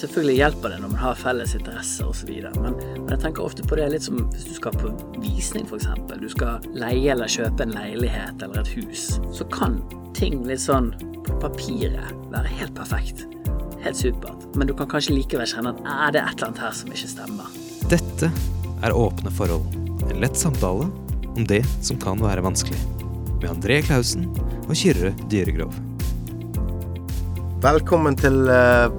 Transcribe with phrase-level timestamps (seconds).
[0.00, 2.30] selvfølgelig hjelper det når man har felles interesser osv.
[2.60, 5.88] Men, men jeg tenker ofte på det litt som hvis du skal på visning, f.eks.
[6.20, 9.08] Du skal leie eller kjøpe en leilighet eller et hus.
[9.36, 9.80] Så kan
[10.16, 10.92] ting litt sånn
[11.26, 13.26] på papiret være helt perfekt.
[13.84, 14.48] Helt supert.
[14.56, 17.12] Men du kan kanskje likevel kjenne at er det et eller annet her som ikke
[17.14, 17.60] stemmer.
[17.90, 18.32] Dette
[18.84, 19.78] er Åpne forhold.
[20.08, 20.88] En lett samtale
[21.30, 22.80] om det som kan være vanskelig.
[23.40, 24.28] Med André Klausen
[24.66, 25.72] og Kyrre Dyregrov.
[27.60, 28.46] Velkommen til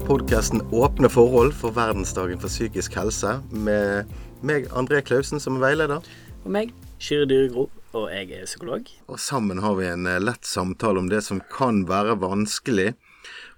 [0.06, 3.40] podkasten Åpne forhold for verdensdagen for psykisk helse.
[3.50, 4.12] Med
[4.46, 6.06] meg, André Klausen, som er veileder.
[6.44, 6.70] Og meg,
[7.02, 7.66] Kyrre Dyregro,
[7.98, 8.86] og jeg er psykolog.
[9.10, 12.92] Og sammen har vi en eh, lett samtale om det som kan være vanskelig.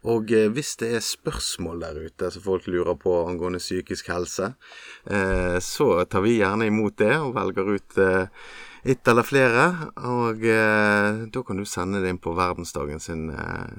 [0.08, 4.54] Og eh, hvis det er spørsmål der ute som folk lurer på angående psykisk helse,
[5.12, 8.04] eh, så tar vi gjerne imot det og velger ut
[8.84, 9.66] ett eller flere.
[10.04, 13.30] Og da kan du sende det inn på Verdensdagen sin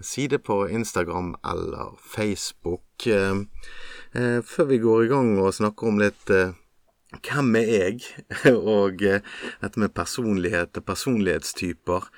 [0.02, 3.04] side på Instagram eller Facebook.
[4.44, 6.30] før vi går i gang og snakker om litt
[7.22, 8.00] hvem er jeg?
[8.54, 12.08] Og dette med personlighet og personlighetstyper.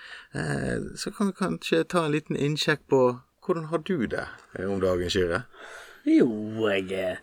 [0.96, 3.02] Så kan vi kanskje ta en liten innsjekk på
[3.46, 4.26] hvordan har du det
[4.66, 5.44] om dagen, Kyrre?
[6.06, 6.26] Jo,
[6.70, 7.18] jeg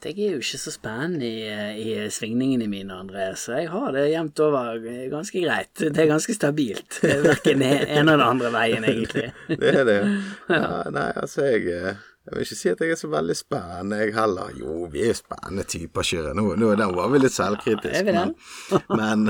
[0.00, 1.42] jeg er jo ikke så spennende i,
[1.82, 4.80] i svingningene mine, André, så jeg har det jevnt over
[5.12, 5.72] ganske greit.
[5.78, 7.02] Det er ganske stabilt.
[7.02, 9.28] Verken en eller den andre veien, egentlig.
[9.60, 10.00] det er det.
[10.48, 14.12] Ja, nei, altså, jeg jeg vil ikke si at jeg er så veldig spennende, jeg
[14.14, 14.50] heller.
[14.54, 16.36] Jo, vi er spennende typer, kjører.
[16.38, 18.14] Nå, nå den var vi litt selvkritiske.
[18.14, 18.36] Ja, men,
[19.00, 19.24] men,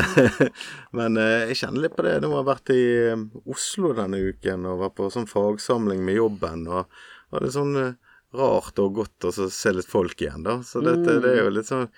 [0.98, 2.18] men, eh, jeg kjenner litt på det.
[2.20, 3.22] Nå har jeg vært i eh,
[3.54, 6.66] Oslo denne uken og var på sånn fagsamling med jobben.
[6.68, 7.00] Og,
[7.32, 7.96] og det er sånn eh,
[8.36, 10.60] rart og godt å se litt folk igjen, da.
[10.66, 11.88] Så dette, det er jo litt sånn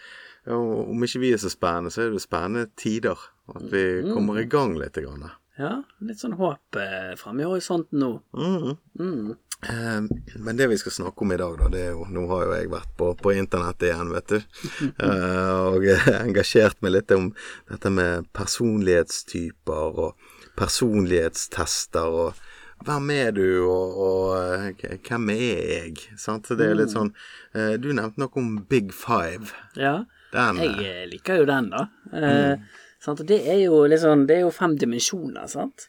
[0.50, 3.16] Om ikke vi er så spennende, så er det spennende tider.
[3.54, 4.10] At vi mm.
[4.12, 4.98] kommer i gang litt.
[5.00, 5.24] Grann.
[5.60, 8.10] Ja, litt sånn håp eh, framme i horisonten nå.
[8.36, 8.74] Mm.
[8.98, 9.34] Mm.
[9.62, 10.00] Eh,
[10.42, 12.54] men det vi skal snakke om i dag, da, det er jo Nå har jo
[12.56, 14.38] jeg vært på, på internett igjen, vet du.
[15.06, 15.86] eh, og
[16.24, 17.30] engasjert meg litt om
[17.70, 22.42] dette med personlighetstyper og personlighetstester og
[22.84, 26.06] hvem er du, og, og uh, hvem er jeg?
[26.20, 26.50] Sant?
[26.50, 26.96] Det er litt mm.
[26.96, 29.54] sånn uh, Du nevnte noe om Big Five.
[29.78, 30.00] Ja,
[30.34, 31.86] den, jeg liker jo den, da.
[32.10, 32.64] Mm.
[33.04, 33.22] Sant?
[33.22, 35.88] Og det er jo liksom Det er jo fem dimensjoner, sant.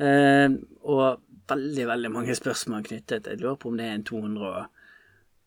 [0.00, 1.20] og
[1.50, 4.64] veldig, veldig mange spørsmål knyttet Jeg lurer på om det er en 200,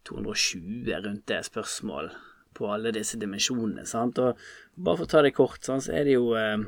[0.09, 2.11] 220 rundt det spørsmål
[2.53, 3.85] på alle disse dimensjonene.
[3.85, 4.37] sant, og
[4.75, 6.65] Bare for å ta det kort, sant, så er det jo eh,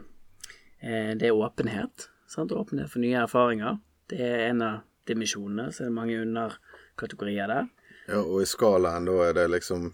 [0.81, 2.09] eh, Det er åpenhet.
[2.27, 3.79] sant, Åpenhet for nye erfaringer.
[4.11, 7.69] Det er en av dimensjonene, så er det mange underkategorier der.
[8.07, 9.93] Ja, og i skalaen da er det liksom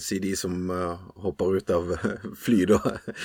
[0.00, 1.90] Si de som uh, hopper ut av
[2.44, 2.78] fly, da.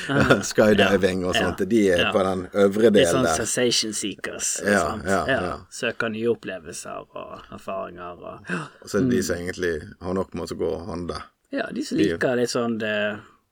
[0.49, 1.63] Skydiving og sånt.
[1.71, 2.09] De er ja.
[2.11, 3.37] på den øvre delen sånn der.
[3.37, 4.49] Sånn sensation seekers.
[4.67, 8.19] Ja, ja, ja, Søker nye opplevelser og erfaringer.
[8.19, 8.51] Og,
[8.83, 9.27] og så er det de mm.
[9.29, 9.71] som egentlig
[10.03, 11.21] har nok med å gå og handle.
[11.55, 12.97] Ja, de som liker litt sånn det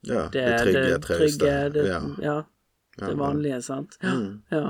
[0.04, 1.54] Ja, det, det trygge, det, trauste.
[1.74, 1.86] Det,
[2.22, 2.36] ja.
[3.00, 3.96] det vanlige, sant.
[4.04, 4.42] Mm.
[4.52, 4.66] Ja.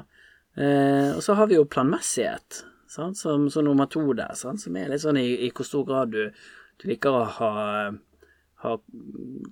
[0.59, 3.21] Eh, og så har vi jo planmessighet, sant?
[3.21, 4.63] Som, som nummer to der, sant?
[4.65, 6.29] som er litt sånn i, i hvor stor grad du,
[6.83, 7.55] du liker å ha
[8.59, 8.79] ha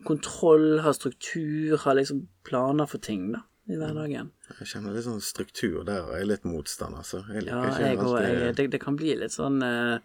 [0.04, 4.32] kontroll, ha struktur, ha liksom planer for ting, da, i hverdagen.
[4.58, 7.70] Jeg kjenner litt sånn struktur der, og jeg er litt motstander, så jeg liker ja,
[7.70, 9.98] ikke jeg, alltid jeg, det, det, kan bli litt sånn uh,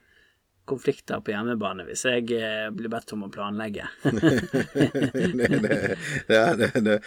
[0.72, 3.86] konflikter på hjemmebane hvis jeg uh, blir bedt om å planlegge.
[6.32, 6.98] det, det,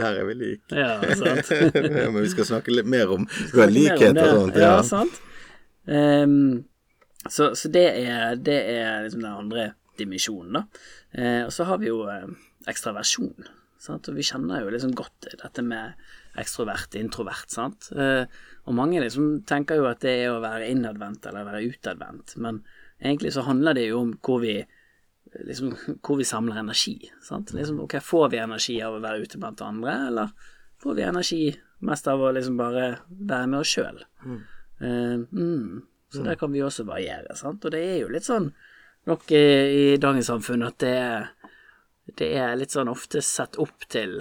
[0.00, 0.72] der er vi like.
[0.72, 1.52] Ja, sant.
[2.12, 3.28] Men vi skal snakke litt mer om
[3.68, 4.56] likheter og sånt.
[4.56, 5.22] Ja, ja sant.
[5.86, 6.64] Um,
[7.28, 10.64] så, så det, er, det er liksom den andre dimensjonen, da.
[11.12, 12.26] Uh, og så har vi jo uh,
[12.70, 13.50] ekstraversjon.
[13.82, 14.08] Sant?
[14.08, 15.98] Og vi kjenner jo liksom godt dette med
[16.38, 17.50] ekstrovert, introvert.
[17.52, 17.90] sant?
[17.94, 18.24] Uh,
[18.66, 22.62] og mange liksom tenker jo at det er å være innadvendt eller være utadvendt, men
[23.02, 24.56] egentlig så handler det jo om hvor vi
[25.48, 27.10] liksom, hvor vi samler energi.
[27.22, 27.52] sant?
[27.52, 30.34] Liksom, ok, Får vi energi av å være ute blant andre, eller
[30.82, 31.42] får vi energi
[31.82, 34.02] mest av å liksom bare være med oss sjøl?
[34.24, 34.42] Mm.
[34.82, 35.82] Uh, mm.
[36.12, 36.26] Så mm.
[36.28, 37.64] der kan vi også variere, sant.
[37.64, 38.50] Og det er jo litt sånn
[39.08, 40.98] nok i, i dagens samfunn at det,
[42.18, 44.20] det, er litt sånn ofte sett opp til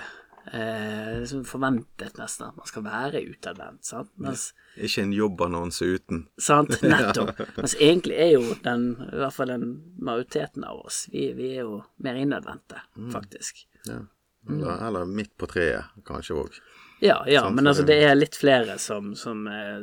[0.51, 3.85] eh, som forventet nesten at man skal være utadvendt.
[3.85, 4.11] sant?
[4.21, 6.25] Mens, ikke en jobbannonse uten.
[6.41, 7.39] Sant, nettopp.
[7.57, 9.67] Mens egentlig er jo den, i hvert fall den
[10.01, 13.11] majoriteten av oss, vi, vi er jo mer innadvendte, mm.
[13.13, 13.65] faktisk.
[13.85, 14.01] Ja.
[14.49, 14.85] Eller, mm.
[14.88, 16.61] eller, midt på treet, kanskje òg.
[17.01, 19.81] Ja, ja, men altså det er litt flere som, som eh,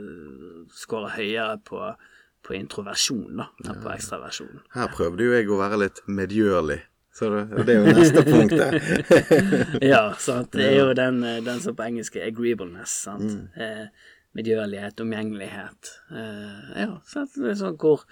[0.75, 1.83] scorer høyere på
[2.49, 4.63] på introversjon da, enn på ekstraversjon.
[4.73, 6.79] Her prøvde jo jeg å være litt medgjørlig.
[7.19, 8.69] Så det, det er jo neste punkt det.
[9.93, 10.53] ja, sant.
[10.55, 12.95] Det er jo den, den som på engelsk er agreeableness.
[13.09, 13.27] sant.
[13.27, 13.59] Mm.
[13.59, 15.93] Eh, medgjørlighet, omgjengelighet.
[16.15, 17.35] Eh, ja, sant.
[17.35, 18.05] Det er sånn hvor,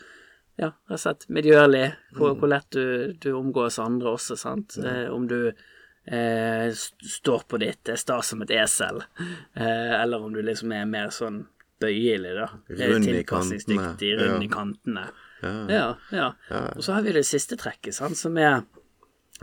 [0.58, 1.86] ja, rett og slett medgjørlig,
[2.18, 4.78] hvor, hvor lett du, du omgås andre også, sant.
[4.82, 10.34] Eh, om du eh, står på ditt, er sta som et esel, eh, eller om
[10.34, 11.44] du liksom er mer sånn
[11.82, 12.48] bøyelig, da.
[12.72, 14.42] Eh, Rund i kantene, rund ja.
[14.42, 15.06] i kantene.
[15.42, 15.54] Ja.
[15.70, 16.32] Ja, ja.
[16.72, 18.64] Og så har vi det siste trekket, sant, som er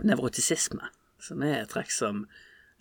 [0.02, 0.88] nevrotisisme.
[1.20, 2.26] Som er et trekk som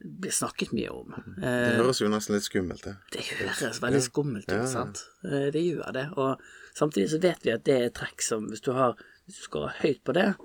[0.04, 1.14] blir snakket mye om.
[1.38, 2.96] Det Eh, høres jo nesten litt skummelt ut.
[3.12, 4.66] det høres veldig skummelt ut, Ja.
[4.66, 5.06] sant.
[5.24, 6.10] Eh, Det gjør det.
[6.18, 6.42] Og
[6.76, 8.96] samtidig så vet vi at det er et trekk som hvis du har
[9.26, 10.36] Hvis du skårer høyt på det,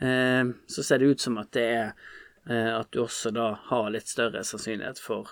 [0.00, 1.92] eh, så ser det ut som at det er
[2.50, 5.28] at du også da har litt større sannsynlighet for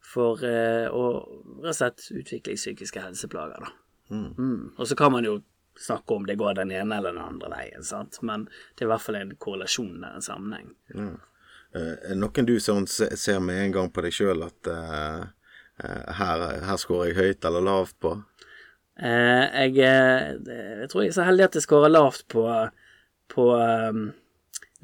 [0.00, 3.70] for å rett og slett utvikle psykiske helseplager, da.
[4.10, 4.72] Mm.
[4.78, 5.42] Og så kan man jo
[5.78, 8.92] snakke om det går den ene eller den andre veien, sant, men det er i
[8.94, 10.70] hvert fall en korrelasjon der, en sammenheng.
[10.96, 11.16] Eh,
[11.76, 15.24] Er det noen du sånn ser med en gang på deg sjøl at eh,
[15.84, 18.14] eh, her, her scorer jeg høyt eller lavt på?
[18.96, 20.30] Eh, jeg, eh,
[20.80, 22.46] jeg tror jeg er så heldig at jeg scorer lavt på,
[23.34, 24.06] på um,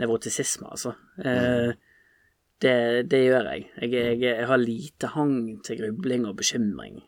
[0.02, 0.92] nevrotisisme, altså.
[1.24, 1.72] Eh,
[2.62, 2.76] det,
[3.10, 3.70] det gjør jeg.
[3.80, 4.20] Jeg, jeg.
[4.22, 5.34] jeg har lite hang
[5.64, 7.00] til grubling og bekymring,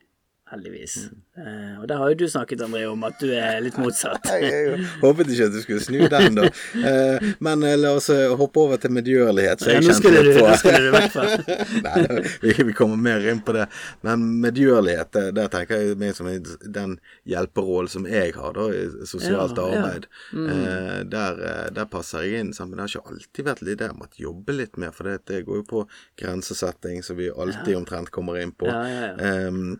[0.55, 0.97] heldigvis.
[1.39, 4.31] Eh, og der har jo du snakket, André, om at du er litt motsatt.
[4.41, 6.49] Jeg, håpet ikke at du skulle snu den, da.
[6.85, 8.09] Eh, men eh, la oss
[8.39, 9.63] hoppe over til medgjørlighet.
[9.65, 12.55] Så Ja, jeg nå kjente skulle du, litt på nå skulle du Nei, da, vi,
[12.71, 13.67] vi kommer mer inn på det.
[14.07, 16.97] Men medgjørlighet, der tenker jeg mer som den
[17.29, 19.81] hjelperollen som jeg har da, i sosialt Ja, ja.
[19.83, 20.09] arbeid.
[20.33, 22.53] Eh, der, eh, der passer jeg inn.
[22.65, 25.19] Men det har ikke alltid vært litt det jeg måtte jobbe litt mer, for det,
[25.31, 25.83] det går jo på
[26.21, 28.71] grensesetting, som vi alltid omtrent kommer inn på.
[28.71, 29.35] Ja, ja, ja.
[29.49, 29.75] Eh,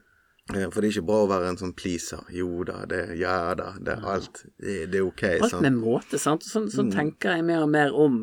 [0.47, 2.25] for det er ikke bra å være en sånn pleaser.
[2.35, 4.43] Jo da, det ja da, det er alt.
[4.61, 5.25] Det, det er ok.
[5.39, 5.65] Alt sant?
[5.65, 6.45] med måte, sant.
[6.45, 8.21] Sånn, sånn tenker jeg mer og mer om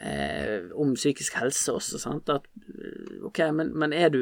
[0.00, 2.32] eh, om psykisk helse også, sant.
[2.32, 4.20] At eh, ok, men, men er du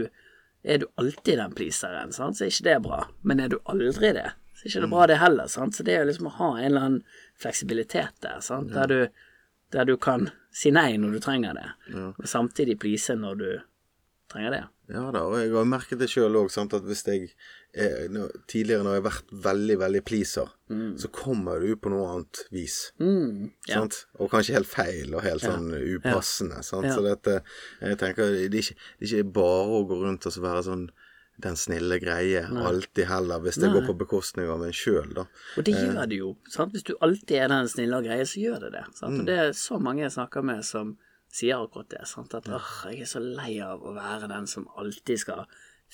[0.64, 3.02] er du alltid den pleaseren, sant, så er ikke det bra.
[3.20, 5.76] Men er du aldri det, så er ikke det bra det heller, sant.
[5.76, 9.26] Så det er jo liksom å ha en eller annen fleksibilitet der, sant, der du,
[9.76, 11.68] der du kan si nei når du trenger det,
[11.98, 13.48] og samtidig please når du
[14.32, 14.62] trenger det.
[14.92, 17.30] Ja da, og jeg har merket det sjøl òg, at hvis jeg
[17.72, 18.10] er,
[18.50, 20.50] Tidligere når jeg har vært veldig, veldig pleaser,
[21.00, 22.76] så kommer du på noe annet vis.
[23.02, 23.80] Mm, ja.
[23.80, 24.04] Sant?
[24.20, 26.60] Og kanskje helt feil og helt sånn upassende.
[26.60, 26.92] Ja.
[26.94, 27.40] Så dette,
[27.80, 30.62] jeg tenker det er, ikke, det er ikke bare å gå rundt og så være
[30.68, 30.86] sånn
[31.42, 33.72] den snille greie alltid heller, hvis det Nei.
[33.74, 35.24] går på bekostning av en sjøl, da.
[35.58, 36.28] Og det gjør det jo.
[36.50, 36.76] Sant?
[36.76, 38.84] Hvis du alltid er den snille og greie, så gjør det det.
[38.94, 39.18] Sant?
[39.18, 40.94] Og det er så mange jeg snakker med som
[41.34, 42.04] sier akkurat det.
[42.08, 42.34] Sant?
[42.38, 45.44] At åh, jeg er så lei av å være den som alltid skal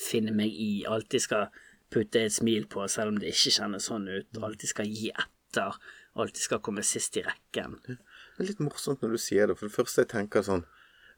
[0.00, 1.48] finne meg i, alltid skal
[1.90, 5.76] putte et smil på selv om det ikke kjennes sånn ut, alltid skal gi etter,
[6.20, 7.78] alltid skal komme sist i rekken.
[7.86, 7.98] Det
[8.44, 10.62] er litt morsomt når du sier det, for det første jeg tenker sånn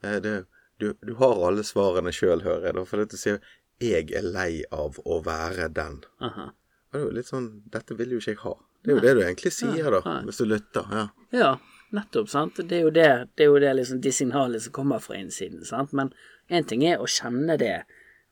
[0.01, 0.37] eh, det,
[0.81, 2.87] du, du har alle svarene sjøl, hører jeg, da.
[2.89, 3.43] For du sier
[3.83, 6.03] 'jeg er lei av å være den'.
[6.23, 6.51] Aha.
[6.93, 8.55] Og det er jo litt sånn Dette vil jo ikke jeg ha.
[8.83, 10.89] Det er jo det du egentlig sier, da, hvis du lytter.
[10.91, 11.05] Ja.
[11.33, 11.51] Ja,
[11.97, 12.61] nettopp, sant.
[12.69, 15.65] Det er jo det, det, er jo det liksom, de signalene som kommer fra innsiden,
[15.69, 15.95] sant.
[15.97, 16.13] Men
[16.53, 17.83] én ting er å kjenne det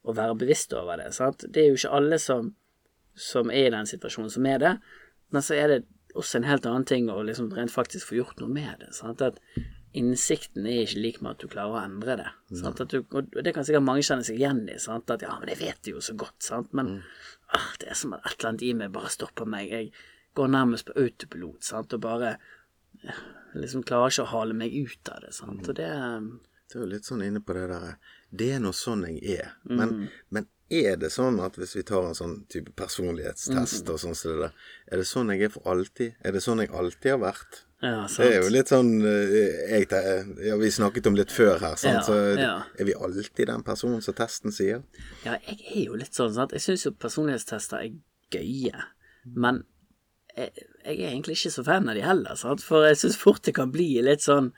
[0.07, 1.45] og være bevisst over det, sant.
[1.49, 2.55] Det er jo ikke alle som,
[3.15, 4.77] som er i den situasjonen som er det,
[5.31, 5.83] men så er det
[6.19, 8.91] også en helt annen ting å liksom rent faktisk få gjort noe med det.
[8.97, 9.23] Sant?
[9.23, 9.39] At
[9.97, 12.31] innsikten er ikke lik med at du klarer å endre det.
[12.61, 12.83] Sant?
[12.83, 14.79] At du, og det kan sikkert mange kjenne seg igjen i.
[14.83, 15.11] Sant?
[15.13, 16.73] At ja, men jeg vet det jo så godt, sant.
[16.77, 16.97] Men
[17.57, 19.71] ah, det er som at et eller annet i meg bare stopper meg.
[19.71, 19.93] Jeg
[20.39, 22.39] går nærmest på autopilot, sant, og bare ja,
[23.59, 25.67] liksom klarer ikke å hale meg ut av det, sant.
[25.67, 25.91] Og det
[26.71, 27.97] Du er jo litt sånn inne på det der
[28.31, 29.55] Det er nå sånn jeg er.
[29.67, 34.15] Men, men er det sånn at hvis vi tar en sånn type personlighetstest og sånn
[34.15, 36.15] som det der, er det sånn jeg er for alltid?
[36.23, 37.65] Er det sånn jeg alltid har vært?
[37.81, 38.21] Ja, sant.
[38.21, 39.35] Det er jo litt sånn eh,
[39.73, 39.89] jeg,
[40.45, 41.97] Ja, vi snakket om litt før her, sant?
[41.97, 42.53] Ja, så ja.
[42.77, 44.85] er vi alltid den personen som testen sier?
[45.25, 46.55] Ja, jeg er jo litt sånn, sant.
[46.55, 47.97] Jeg syns jo personlighetstester er
[48.31, 48.85] gøye,
[49.35, 49.65] men
[50.37, 52.63] jeg, jeg er egentlig ikke så fan av de heller, sant.
[52.65, 54.51] For jeg syns fort det kan bli litt sånn,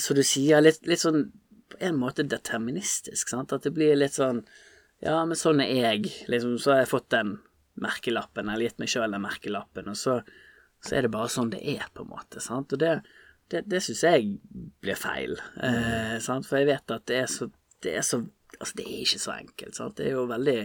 [0.00, 1.30] så du sier, litt, litt sånn
[1.70, 3.54] på en måte deterministisk, sant.
[3.54, 4.44] At det blir litt sånn
[5.00, 6.10] Ja, men sånn er jeg.
[6.28, 7.38] Liksom, så har jeg fått den
[7.80, 10.18] merkelappen, eller gitt meg sjøl den merkelappen, og så,
[10.84, 12.74] så er det bare sånn det er, på en måte, sant.
[12.76, 12.98] Og det,
[13.48, 14.34] det, det syns jeg
[14.84, 16.44] blir feil, eh, sant.
[16.44, 17.48] For jeg vet at det er så
[17.80, 18.24] det er så
[18.60, 19.94] Altså, det er ikke så enkelt, sant.
[19.96, 20.58] Det er jo veldig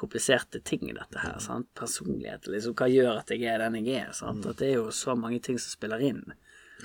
[0.00, 1.68] kompliserte ting i dette her, sant.
[1.78, 2.76] Personlighet, liksom.
[2.78, 4.46] Hva gjør at jeg er den jeg er, sant.
[4.48, 6.24] At det er jo så mange ting som spiller inn.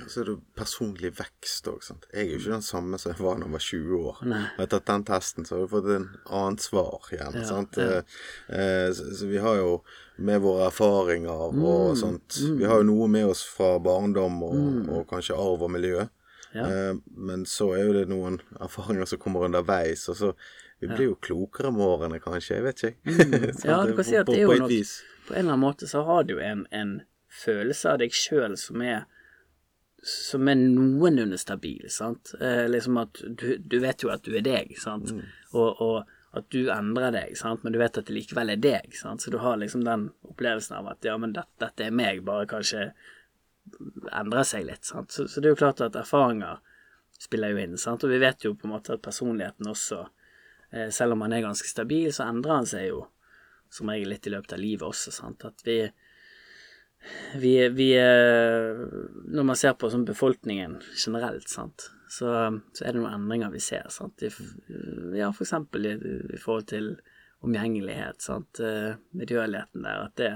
[0.08, 1.84] Så er det personlig vekst òg.
[2.12, 4.18] Jeg er jo ikke den samme som jeg var da jeg var 20 år.
[4.28, 4.42] Nei.
[4.58, 6.08] Har tatt den testen, så har du fått en
[6.40, 7.38] annet svar igjen.
[7.40, 7.80] Ja, sant?
[7.80, 8.02] ja.
[8.02, 9.72] Eh, eh, så, så vi har jo
[10.18, 14.60] med våre erfaringer Mm, og sånt Vi har jo noe med oss fra barndom og,
[14.90, 16.06] og kanskje arv og miljø.
[16.56, 16.68] Ja.
[16.68, 20.34] Eh, men så er jo det noen erfaringer som kommer underveis, og så
[20.84, 22.60] Vi blir jo klokere med årene, kanskje.
[22.60, 23.12] Jeg vet ikke.
[23.12, 23.46] Mm.
[23.70, 24.80] Ja, du kan si at det er jo noe.
[25.26, 26.98] På en eller annen måte så har du en, en
[27.32, 29.06] følelse av deg sjøl som er
[30.06, 32.36] som er noenlunde stabil, sant.
[32.38, 35.10] Eh, liksom at du, du vet jo at du er deg, sant.
[35.58, 38.94] Og, og at du endrer deg, sant, men du vet at det likevel er deg,
[39.00, 39.24] sant.
[39.24, 42.46] Så du har liksom den opplevelsen av at ja, men dette, dette er meg, bare
[42.52, 42.90] kanskje
[44.14, 45.16] endrer seg litt, sant.
[45.16, 46.62] Så, så det er jo klart at erfaringer
[47.18, 48.06] spiller jo inn, sant.
[48.06, 50.04] Og vi vet jo på en måte at personligheten også,
[50.92, 53.06] selv om han er ganske stabil, så endrer han seg jo
[53.72, 55.46] som regel litt i løpet av livet også, sant.
[55.48, 55.80] At vi
[57.36, 58.88] vi, vi eh,
[59.26, 62.32] Når man ser på sånn befolkningen generelt, sant, så,
[62.74, 64.24] så er det noen endringer vi ser, sant.
[65.14, 65.94] Ja, for eksempel i,
[66.34, 66.96] i forhold til
[67.46, 68.62] omgjengelighet, sant.
[68.64, 70.32] eh, Medgjørligheten der, at det,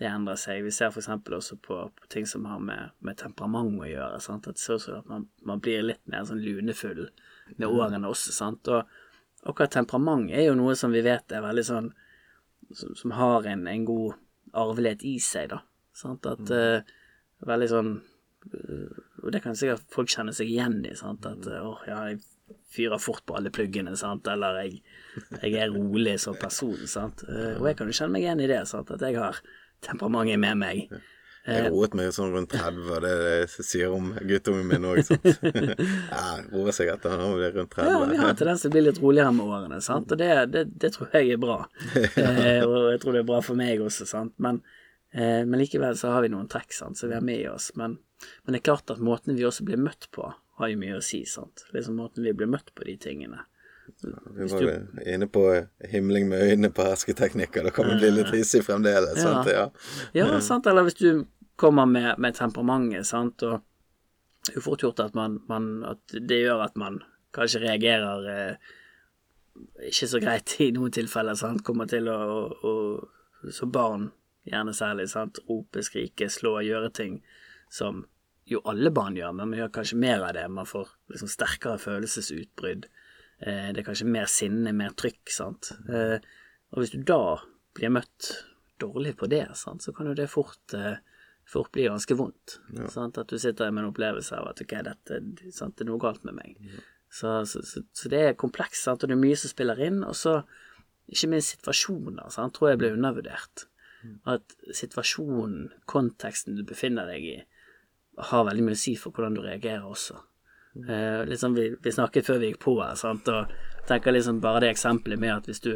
[0.00, 0.64] det endrer seg.
[0.66, 4.48] Vi ser eksempel også på, på ting som har med, med temperament å gjøre, sant.
[4.50, 7.06] At man, man blir litt mer sånn lunefull
[7.56, 8.68] med årene også, sant.
[8.68, 8.84] Og
[9.44, 11.90] akkurat temperament er jo noe som vi vet er veldig sånn
[12.74, 14.16] som, som har en, en god
[14.56, 15.60] arvelighet i seg, da.
[15.96, 16.26] Sant?
[16.28, 16.94] At eh,
[17.46, 17.90] Veldig sånn
[18.48, 21.26] eh, Og det kan sikkert folk kjenne seg igjen i, sant.
[21.28, 24.28] At åh, åh, ja, jeg fyrer fort på alle pluggene, sant.
[24.30, 24.80] Eller jeg,
[25.42, 27.24] jeg er rolig som person, sant.
[27.28, 28.92] Eh, og jeg kan jo kjenne meg igjen i det, sant.
[28.94, 29.40] At jeg har
[29.84, 30.98] temperamentet med meg.
[31.46, 34.86] Jeg roet meg sånn rundt 30, og det er det jeg sier om guttungen min
[34.88, 34.98] òg,
[36.16, 37.90] ja, roer seg etter han blir rundt 30.
[37.92, 40.10] Ja, vi har en tendens til å bli litt roligere med årene, sant.
[40.10, 41.60] Og det, det, det tror jeg er bra.
[42.26, 44.32] Eh, og jeg tror det er bra for meg også, sant.
[44.42, 44.58] Men,
[45.14, 47.70] eh, men likevel så har vi noen trekk, sant, som vi har med i oss.
[47.78, 47.98] Men,
[48.44, 50.26] men det er klart at måten vi også blir møtt på,
[50.60, 51.66] har jo mye å si, sant.
[51.76, 53.44] Liksom måten vi blir møtt på de tingene.
[54.36, 54.86] Vi var du...
[55.14, 57.62] inne på himling med øynene på hersketeknikker.
[57.64, 59.16] Da kan vi bli litt hissig fremdeles.
[59.16, 59.22] Ja.
[59.22, 59.50] Sant?
[59.52, 59.70] Ja.
[60.12, 63.62] Ja, sant, eller hvis du kommer med, med temperamentet, sant, og
[64.46, 67.00] det er jo fort gjort at man, man At det gjør at man
[67.34, 68.74] kanskje reagerer eh,
[69.88, 74.10] ikke så greit i noen tilfeller, sant, kommer til å, å, å Som barn,
[74.46, 77.18] gjerne særlig, sant, rope, skrike, slå, gjøre ting
[77.72, 78.04] som
[78.46, 80.44] jo alle barn gjør, men man gjør kanskje mer av det.
[80.54, 82.86] Man får liksom sterkere følelsesutbrudd.
[83.42, 85.72] Eh, det er kanskje mer sinne, mer trykk, sant.
[85.90, 86.16] Eh,
[86.72, 87.36] og hvis du da
[87.76, 88.30] blir møtt
[88.80, 91.00] dårlig på det, sant, så kan jo det fort eh,
[91.46, 92.58] fort blir ganske vondt.
[92.92, 93.18] Sant?
[93.18, 95.20] At du sitter med en opplevelse av at ok, dette
[95.54, 96.56] sant, det er noe galt med meg.
[97.12, 99.04] Så, så, så, så det er komplekst, sant?
[99.04, 100.02] og det er mye som spiller inn.
[100.04, 100.40] Og så
[101.06, 102.56] ikke minst situasjoner, sant?
[102.56, 103.68] tror jeg blir undervurdert.
[104.28, 107.36] At situasjonen, konteksten du befinner deg i,
[108.30, 110.18] har veldig mye å si for hvordan du reagerer også.
[110.76, 113.28] Eh, litt sånn vi, vi snakket før vi gikk på her, sant?
[113.32, 113.52] og
[113.88, 115.72] tenker liksom bare det eksempelet med at hvis du,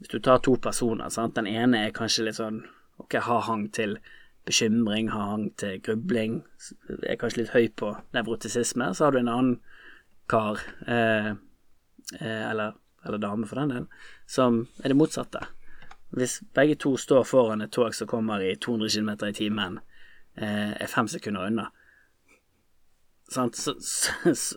[0.00, 1.36] hvis du tar to personer, sant?
[1.36, 2.62] den ene er kanskje litt sånn
[3.02, 3.98] ok, har hang til
[4.44, 6.42] bekymring, har hang til grubling,
[7.02, 9.54] er kanskje litt høy på nevrotisisme, så har du en annen
[10.30, 11.30] kar, eh,
[12.20, 12.74] eh, eller,
[13.06, 13.86] eller dame for den del,
[14.26, 15.46] som er det motsatte.
[16.14, 19.80] Hvis begge to står foran et tog som kommer i 200 km i timen,
[20.36, 21.70] eh, er fem sekunder unna,
[23.28, 23.74] så, så,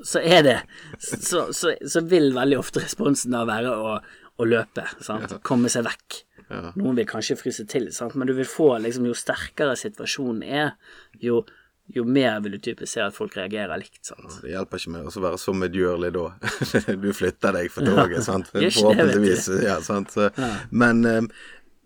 [0.04, 0.58] så er det
[1.00, 3.94] så, så, så vil veldig ofte responsen da være å,
[4.38, 6.27] å løpe, sant, komme seg vekk.
[6.50, 8.16] Noen vil kanskje fryse til, sant?
[8.16, 10.76] men du vil få liksom, jo sterkere situasjonen er,
[11.24, 11.42] jo,
[11.92, 14.04] jo mer vil du typisk se at folk reagerer likt.
[14.08, 14.40] Sant?
[14.44, 16.30] Det hjelper ikke med å være så medgjørlig da.
[17.04, 18.52] du flytter deg for toget, sant.
[18.54, 19.52] Forhåpentligvis.
[19.66, 20.16] Ja, sant.
[20.72, 21.32] Men um,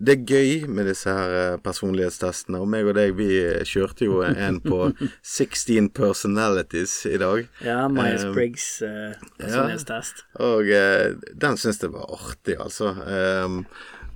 [0.01, 2.57] det er gøy med disse her eh, personlighetstestene.
[2.61, 3.29] Og meg og deg, vi
[3.69, 4.87] kjørte jo en på
[5.21, 7.45] 16 personalities i dag.
[7.65, 10.25] Ja, Myers-Briggs Um, uh, personlighetstest.
[10.41, 12.95] Og eh, den syns jeg var artig, altså.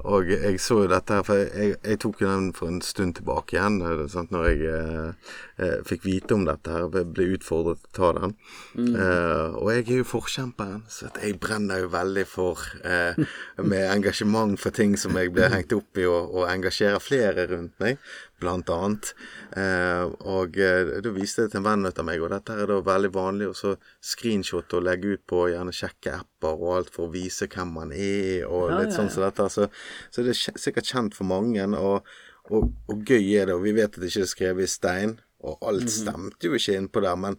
[0.05, 3.15] Og jeg så jo dette her, for jeg, jeg tok jo den for en stund
[3.17, 3.79] tilbake igjen,
[4.13, 5.31] sant, når jeg eh,
[5.65, 8.35] eh, fikk vite om dette her, ble- ble utfordret til å ta den.
[8.77, 13.17] Eh, og jeg er jo forkjemperen, så jeg brenner jo veldig for eh,
[13.63, 17.73] med engasjement for ting som jeg blir hengt opp i, og, og engasjerer flere rundt
[17.81, 17.97] meg,
[18.41, 19.13] blant annet.
[19.55, 22.79] Eh, og eh, da viste det til en venn av meg, og dette er da
[22.83, 27.07] veldig vanlig å så screenshotte og legge ut på gjerne sjekke apper og alt for
[27.07, 29.47] å vise hvem man er, og Ja, litt sånn som dette.
[29.53, 29.69] Så,
[30.11, 32.03] så det er sikkert kjent for mange, og,
[32.51, 33.55] og, og gøy er det.
[33.55, 35.93] Og vi vet at det ikke er skrevet i stein, og alt Mhm.
[35.93, 37.15] stemte jo ikke innpå der.
[37.21, 37.35] Men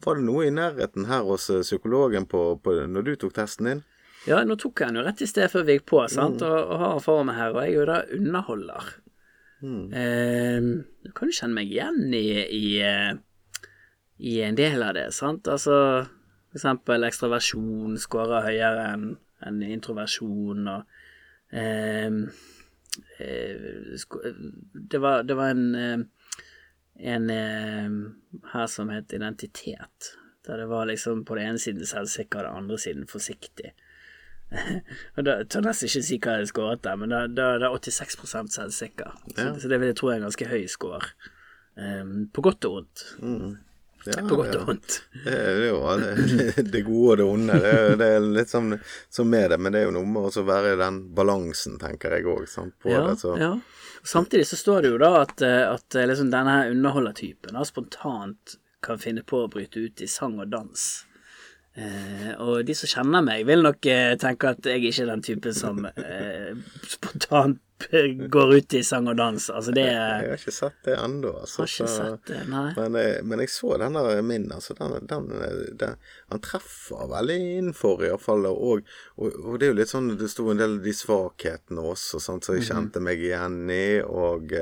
[0.00, 3.66] var det noe i nærheten her hos eh, psykologen på, på, når du tok testen
[3.68, 3.82] din?
[4.28, 6.56] Ja, nå tok jeg den jo rett i sted før vi gikk på, sant, og,
[6.72, 8.90] og har foran meg her, og jeg er jo da underholder.
[9.92, 10.60] Eh,
[11.04, 12.26] du kan jo kjenne meg igjen i,
[12.56, 13.12] i, eh,
[14.18, 15.74] i en del av det, sant, altså
[16.50, 19.10] for eksempel ekstraversjon scorer høyere enn
[19.46, 20.82] en introversjon, og
[21.56, 22.10] eh,
[24.02, 24.24] sko-
[24.74, 26.02] det, var, det var en, eh,
[27.14, 27.30] en
[28.52, 30.10] her som het identitet,
[30.44, 33.72] der det var liksom på den ene siden selvsikker, og den andre siden forsiktig.
[35.50, 39.16] tør nesten ikke si hva jeg skåret der, men da, da, da er 86 selvsikker.
[39.30, 39.50] Så, Ja.
[39.58, 41.12] så det vil jeg tro er en ganske høy score.
[41.80, 43.04] Um, på godt og vondt.
[44.08, 45.02] Ja, På godt og vondt.
[45.26, 47.58] Det er jo det, det gode og det onde.
[47.60, 48.72] Det er, det er litt sånn
[49.12, 52.16] som med det, men det er jo noe med å være i den balansen, tenker
[52.16, 52.46] jeg òg.
[52.88, 53.50] Ja, det, ja.
[54.02, 58.96] Samtidig så står det jo da at, eh, at eh, liksom denne underholdertypen spontant kan
[58.98, 60.86] finne på å bryte ut i sang og dans.
[61.78, 65.22] Eh, og de som kjenner meg, vil nok eh, tenke at jeg ikke er den
[65.22, 67.60] typen som eh, spontant
[68.34, 69.46] går ut i sang og dans.
[69.54, 71.30] Altså det Jeg har ikke sett det ennå.
[71.40, 72.64] Altså, Har ikke så- sett det, nei.
[72.76, 72.98] Men,
[73.30, 74.74] men jeg så den der min, altså.
[74.76, 75.30] Den, den,
[75.80, 75.94] den,
[76.34, 78.44] han treffer veldig innenfor, iallfall.
[78.50, 78.82] Og,
[79.16, 82.20] og, og det er jo litt sånn Det sto en del av de svakhetene også,
[82.20, 82.70] sånn, så jeg Mhm.
[82.74, 83.84] kjente meg igjen i.
[84.02, 84.52] Og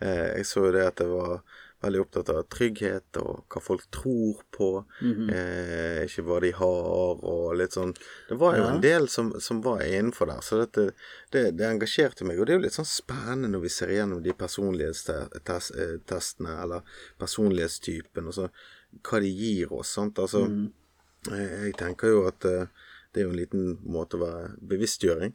[0.00, 1.42] jeg så jo det at det var
[1.80, 4.70] veldig opptatt av trygghet og hva folk tror på.
[5.00, 5.30] Mhm.
[5.32, 7.94] eh, ikke hva de har, og litt sånn
[8.28, 10.92] Det var jo en del som, som var innenfor der, så dette,
[11.32, 12.38] det, det engasjerte meg.
[12.38, 16.82] Og det er jo litt sånn spennende når vi ser igjennom de personlighetstestene, eller
[17.18, 18.50] personlighetstypen, og så
[19.06, 19.94] hva de gir oss.
[19.96, 20.44] sant, altså
[21.30, 22.66] eh, Jeg tenker jo at eh,
[23.12, 25.34] det er jo en liten måte å være bevisstgjøring.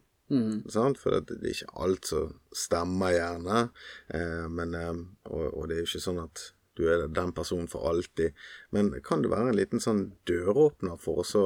[0.72, 1.00] Sant?
[1.02, 3.64] For det, det er ikke alt som stemmer, gjerne.
[4.10, 4.94] Eh, men, eh,
[5.30, 8.36] og, og det er jo ikke sånn at du er den personen for alltid.
[8.76, 11.46] Men kan det være en liten sånn døråpner for å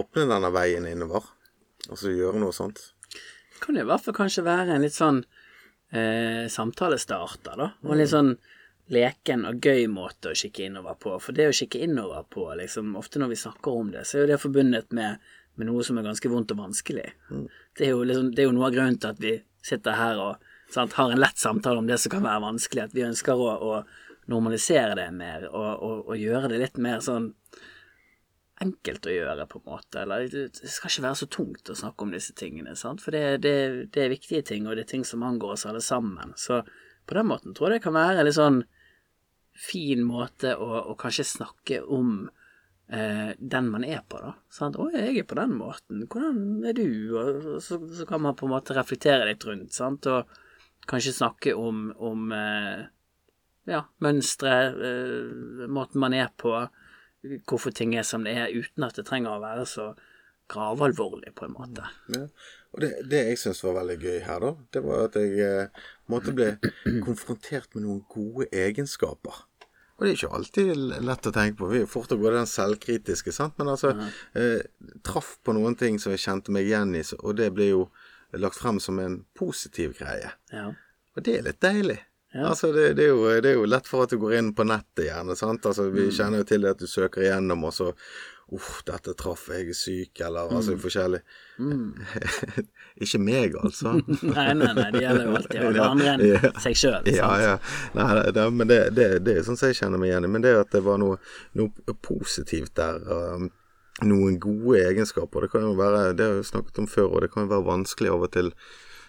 [0.00, 1.28] åpne denne veien innover?
[1.88, 2.88] Og så gjøre noe sånt?
[3.58, 5.22] kan det i hvert fall kanskje være en litt sånn
[5.90, 7.72] eh, samtalestarter, da.
[7.84, 8.32] Og en litt sånn
[8.94, 11.16] leken og gøy måte å kikke innover på.
[11.20, 14.24] For det å kikke innover på, liksom, ofte når vi snakker om det, så er
[14.24, 15.24] jo det forbundet med,
[15.58, 17.06] med noe som er ganske vondt og vanskelig.
[17.28, 19.34] Det, er liksom, det er jo noe av grunnen til at vi
[19.64, 22.86] sitter her og sant, har en lett samtale om det som kan være vanskelig.
[22.88, 27.02] At vi ønsker å, å normalisere det mer, og, og, og gjøre det litt mer
[27.04, 27.32] sånn
[28.62, 30.02] enkelt å gjøre, på en måte.
[30.02, 33.02] Eller det det skal ikke være så tungt å snakke om disse tingene, sant.
[33.04, 33.54] For det, det,
[33.94, 36.34] det er viktige ting, og det er ting som angår oss alle sammen.
[36.36, 36.62] Så
[37.08, 38.64] på den måten tror jeg det kan være en litt sånn
[39.58, 42.28] fin måte å, å kanskje snakke om
[42.92, 44.34] eh, den man er på, da.
[44.52, 44.76] Sant?
[44.76, 46.04] 'Å, jeg er på den måten.
[46.06, 50.06] Hvordan er du?' Og så, så kan man på en måte reflektere litt rundt, sant.
[50.06, 50.28] Og
[50.88, 52.86] kanskje snakke om, om eh,
[53.68, 54.54] ja, mønstre,
[54.90, 56.54] eh, måten man er på,
[57.48, 59.90] hvorfor ting er som det er, uten at det trenger å være så
[60.48, 61.84] gravalvorlig, på en måte.
[62.14, 62.24] Ja.
[62.72, 65.84] Og det, det jeg syns var veldig gøy her, da, det var at jeg eh,
[66.12, 66.50] måtte bli
[67.06, 69.44] konfrontert med noen gode egenskaper.
[69.98, 70.68] Og det er ikke alltid
[71.02, 71.70] lett å tenke på.
[71.72, 73.56] Vi er fort å gå den selvkritiske, sant.
[73.58, 73.96] Men altså,
[74.38, 74.60] eh,
[75.02, 77.80] traff på noen ting som jeg kjente meg igjen i, og det ble jo
[78.38, 80.30] lagt frem som en positiv greie.
[80.54, 80.68] Ja.
[81.16, 81.98] Og det er litt deilig.
[82.30, 82.50] Ja.
[82.52, 84.66] Altså, det, det, er jo, det er jo lett for at du går inn på
[84.68, 85.66] nettet gjerne, sant.
[85.66, 87.90] Altså, vi kjenner jo til det at du søker igjennom, og så
[88.56, 91.18] Uff, dette traff jeg er syk, eller altså forskjellig.
[93.04, 93.92] ikke meg, altså.
[94.22, 96.52] Nei, nei, nei, det gjelder jo alltid alle andre enn Ja.
[96.64, 97.10] seg sjøl.
[97.12, 97.54] Ja, ja.
[97.98, 100.32] Nei, det, men det, det, det er sånn som jeg kjenner meg igjen i.
[100.32, 101.18] Men det at det var noe,
[101.60, 103.00] noe positivt der.
[103.04, 103.50] Um,
[104.06, 105.44] noen gode egenskaper.
[105.44, 107.66] Det kan jo være Det har jeg snakket om før, og det kan jo være
[107.66, 108.52] vanskelig av og til.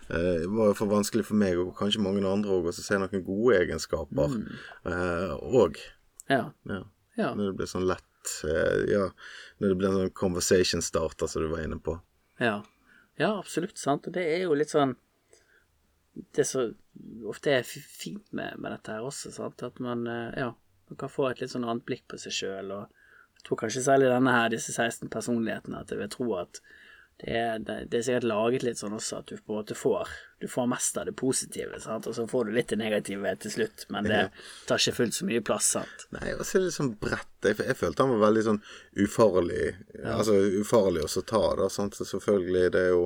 [0.10, 3.21] Eh, Det var for vanskelig for meg, og kanskje mange andre òg, å se noen
[3.28, 4.17] gode egenskaper.
[4.25, 4.39] òg.
[5.54, 5.78] og
[6.30, 6.43] Eh, ja,
[7.17, 7.30] ja.
[7.36, 8.06] når det blir sånn lett
[8.89, 9.10] Ja,
[9.60, 11.98] når det blir en sånn conversation starter, som du var inne på.
[12.39, 12.62] Ja,
[13.20, 13.78] ja absolutt.
[13.78, 14.08] sant.
[14.08, 14.96] Og det er jo litt sånn
[16.36, 16.74] Det som
[17.32, 19.62] ofte er fint med, med dette her også, sant?
[19.63, 20.50] at man, eh, ja,
[20.89, 22.74] man kan få et litt sånn annet blikk på seg sjøl.
[22.76, 26.60] Og jeg tror kanskje særlig denne her, disse 16 personlighetene, at jeg vil tro at
[27.19, 30.12] det er, det, er sikkert laget litt sånn også at du på en måte får
[30.39, 32.08] Du får mest av det positive, sant?
[32.08, 34.21] og så får du litt det negative til slutt, men det
[34.69, 36.05] tar ikke fullt så mye plass, sant.
[36.15, 37.34] Nei, og så er det litt sånn bredt.
[37.43, 38.62] Jeg, jeg følte han var veldig sånn
[39.03, 39.65] ufarlig.
[39.99, 41.67] Altså ufarlig å ta, da.
[41.73, 41.99] Sant?
[41.99, 43.03] Så selvfølgelig, det er jo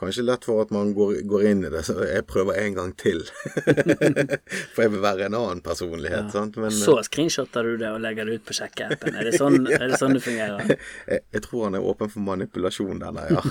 [0.00, 2.92] kanskje lett for at man går, går inn i det, så jeg prøver en gang
[2.98, 3.20] til.
[4.74, 6.58] for jeg vil være en annen personlighet, sant.
[6.60, 9.14] Men Så screenshotter du det og legger det ut på sjekkeappen.
[9.14, 10.74] Er sånn, er det, sånn det fungerer?
[11.12, 13.44] jeg, jeg tror han er åpen for manipulasjon, denne, ja.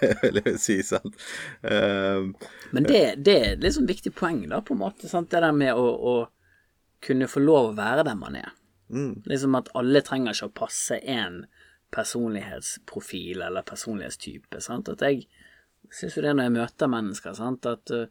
[0.00, 1.14] det vil jeg si, sant.
[1.62, 2.34] Um,
[2.74, 5.10] Men det, det er et litt sånn viktig poeng, da, på en måte.
[5.10, 5.30] Sant?
[5.30, 6.16] Det der med å, å
[7.06, 8.50] kunne få lov å være den man er.
[8.88, 11.42] Liksom at alle trenger ikke å passe en
[11.94, 14.60] personlighetsprofil eller personlighetstype.
[14.64, 14.88] Sant?
[14.92, 15.26] At jeg
[15.94, 18.06] syns jo det når jeg møter mennesker, sant, at uh,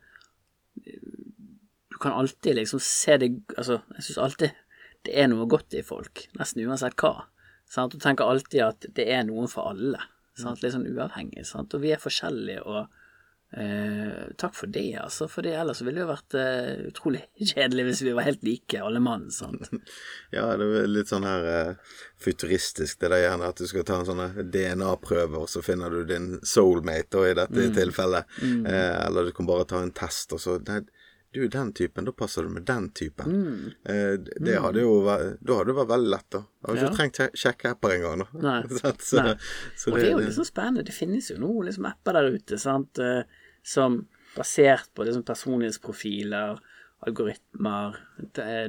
[0.77, 4.63] du kan alltid liksom se det Altså, jeg syns alltid
[5.07, 7.27] det er noe godt i folk, nesten uansett hva.
[7.69, 7.93] Sant?
[7.93, 10.01] Du tenker alltid at det er noen for alle.
[10.37, 10.61] Sant?
[10.63, 11.45] Litt sånn uavhengig.
[11.47, 11.73] Sant?
[11.77, 12.91] Og vi er forskjellige, og
[13.53, 17.21] Eh, takk for det, altså, for det ellers ville det jo vært eh, utrolig
[17.53, 19.69] kjedelig hvis vi var helt like, alle mann, sant.
[20.35, 24.01] Ja, det er litt sånn her eh, futuristisk, det der gjerne at du skal ta
[24.01, 28.37] en sånn DNA-prøve, og så finner du din soulmate, og i dette tilfellet.
[28.43, 30.81] Eh, eller du kan bare ta en test, og så nei,
[31.39, 33.73] du den typen, da passer du med den typen.
[33.85, 34.61] Eh, det- mm.
[34.63, 36.39] hadde jo vært Da hadde det vært veldig lett, da.
[36.39, 36.87] Jeg hadde Ja.
[36.89, 38.23] ikke trengt sje- sjekke apper engang.
[38.47, 38.61] Nei.
[38.99, 39.35] Så, Nei.
[39.77, 40.85] så Og det er jo liksom spennende.
[40.85, 43.23] Det finnes jo noen liksom apper der ute sant, eh,
[43.63, 46.59] som basert på liksom personlighetsprofiler,
[47.07, 47.95] algoritmer,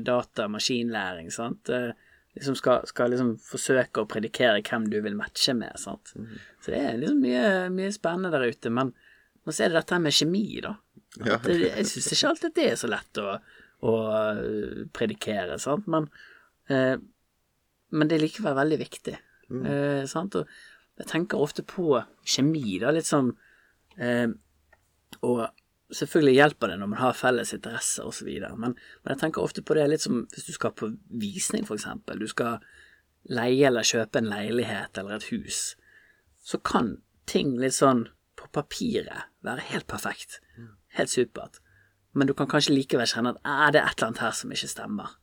[0.05, 1.93] data, maskinlæring, sant, eh,
[2.37, 6.13] liksom skal, skal liksom forsøke å predikere hvem du vil matche med, sant.
[6.63, 8.71] Så det er liksom mye, mye spennende der ute.
[8.71, 8.93] Men,
[9.45, 10.75] men så er det dette med kjemi, da.
[11.17, 11.39] Ja.
[11.39, 13.39] At det, jeg syns ikke alltid det er så lett å,
[13.89, 16.11] å eh, predikere, sant, men
[16.69, 16.99] eh,
[17.91, 19.15] men det er likevel veldig viktig.
[19.49, 20.37] Eh, sant?
[20.37, 23.31] Og jeg tenker ofte på kjemi, da, litt sånn
[23.97, 24.29] eh,
[25.25, 25.45] Og
[25.95, 29.79] selvfølgelig hjelper det når man har felles interesser osv., men, men jeg tenker ofte på
[29.79, 32.21] det litt som hvis du skal på visning, for eksempel.
[32.21, 32.61] Du skal
[33.33, 35.73] leie eller kjøpe en leilighet eller et hus.
[36.45, 38.07] Så kan ting litt sånn
[38.39, 40.43] på papiret være helt perfekt.
[40.99, 41.63] Helt supert.
[42.19, 44.71] Men du kan kanskje likevel kjenne at er det et eller annet her som ikke
[44.71, 45.17] stemmer.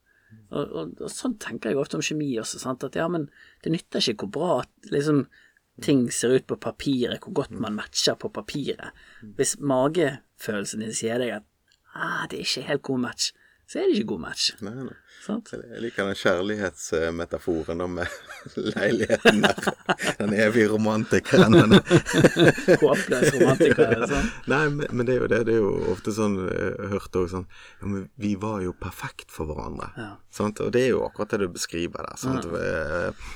[0.52, 2.84] Og, og, og sånn tenker jeg ofte om kjemi også, sant?
[2.86, 3.28] at ja, men
[3.64, 5.26] det nytter ikke hvor bra liksom,
[5.84, 8.96] ting ser ut på papiret, hvor godt man matcher på papiret.
[9.38, 11.48] Hvis magefølelsen din sier deg at
[11.96, 13.32] ah, det er ikke helt god match,
[13.66, 14.52] så er det ikke god match.
[14.62, 14.98] Nei, nei.
[15.26, 15.50] Sant?
[15.56, 18.18] Jeg liker den kjærlighetsmetaforen med
[18.76, 19.70] leiligheten der.
[20.20, 21.80] Den evige romantikeren.
[22.84, 24.06] Håpløs romantiker.
[24.12, 24.30] Sånn.
[24.54, 25.42] Nei, men, det er jo det.
[25.50, 28.76] Det er jo ofte sånn Jeg hørte hørt også sånn Ja, men vi var jo
[28.78, 29.90] perfekt for hverandre.
[29.98, 30.12] Ja.
[30.34, 30.62] Sant?
[30.62, 32.22] Og det er jo akkurat det du beskriver der.
[32.22, 32.46] Sant?
[32.46, 33.28] Eh,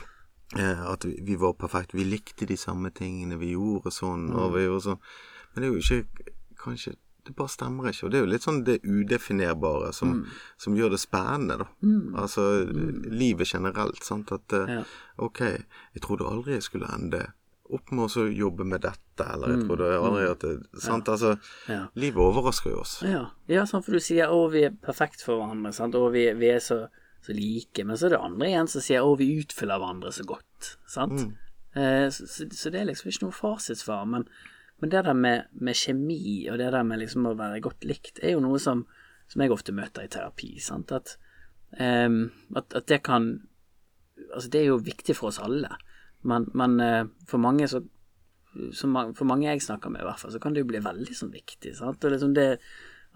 [0.62, 3.42] eh, At vi, vi var perfekt, Vi likte de samme tingene.
[3.42, 5.06] Vi gjorde sånn, og vi gjorde sånn.
[5.54, 6.98] Men det er jo ikke Kanskje
[7.30, 8.08] Det bare stemmer ikke.
[8.08, 10.24] Og det er jo litt sånn det udefinerbare som,
[10.58, 11.68] som gjør det spennende, da.
[12.24, 14.02] Altså livet generelt.
[14.06, 14.34] Sant?
[14.34, 14.86] At eh, Ja.
[15.22, 15.44] ok,
[15.94, 17.28] jeg trodde aldri jeg skulle ende
[17.70, 21.36] opp med å jobbe med dette, eller jeg trodde aldri at det Sant, altså
[21.70, 21.84] Ja.
[22.02, 22.96] Livet overrasker jo oss.
[23.06, 26.26] Ja, ja sånn for du sier å, vi er perfekt for hverandre, sant, og vi,
[26.34, 26.88] vi er så,
[27.22, 30.26] så like, men så er det andre igjen som sier å, vi utfyller hverandre så
[30.26, 31.28] godt, sant.
[31.78, 34.26] Eh, så, så, så det er liksom ikke noe fasitsvar, men,
[34.80, 38.22] men det der med, med kjemi, og det der med liksom å være godt likt,
[38.24, 38.86] er jo noe som,
[39.28, 41.18] som jeg ofte møter i terapi, sant, at,
[41.80, 43.32] um, at, at det kan,
[44.30, 45.74] altså det er jo viktig for oss alle,
[46.28, 47.84] men, men eh, for mange så
[48.74, 51.16] som for mange jeg snakker med, i hvert fall, så kan det jo bli veldig
[51.16, 51.76] sånn viktig.
[51.78, 52.04] Sant?
[52.04, 52.48] Og liksom det,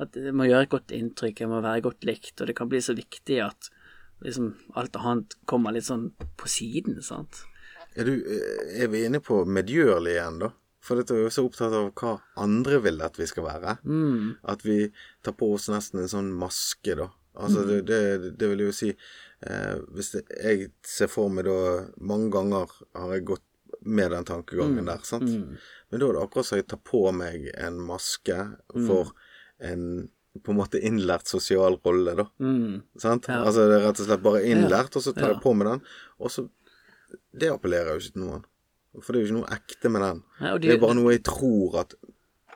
[0.02, 2.70] at jeg må gjøre et godt inntrykk, jeg må være godt likt, og det kan
[2.72, 3.72] bli så viktig at
[4.24, 7.02] liksom alt annet kommer litt sånn på siden.
[7.04, 7.44] sant?
[7.98, 10.54] Er, du, eh, er vi inne på medgjørlig igjen, da?
[10.84, 13.78] For dette er jo så opptatt av hva andre vil at vi skal være.
[13.88, 14.34] Mm.
[14.52, 14.78] At vi
[15.24, 17.08] tar på oss nesten en sånn maske, da.
[17.40, 21.56] Altså, det, det, det vil jo si eh, Hvis det, jeg ser for meg da
[22.06, 23.48] Mange ganger har jeg gått
[23.90, 25.26] med den tankegangen der, sant.
[25.90, 28.38] Men da er det akkurat som jeg tar på meg en maske
[28.86, 29.10] for
[29.66, 29.88] en
[30.46, 32.24] på en måte innlært sosial rolle, da.
[32.42, 32.80] Mm.
[33.02, 33.28] Sant?
[33.34, 35.34] Altså det er rett og slett bare innlært, og så tar Ja.
[35.36, 35.84] jeg på meg den,
[36.22, 36.48] og så
[37.34, 38.46] Det appellerer jo ikke til noen.
[39.02, 40.20] For det er jo ikke noe ekte med den.
[40.40, 41.96] Nei, de, det, det- er bare noe jeg tror at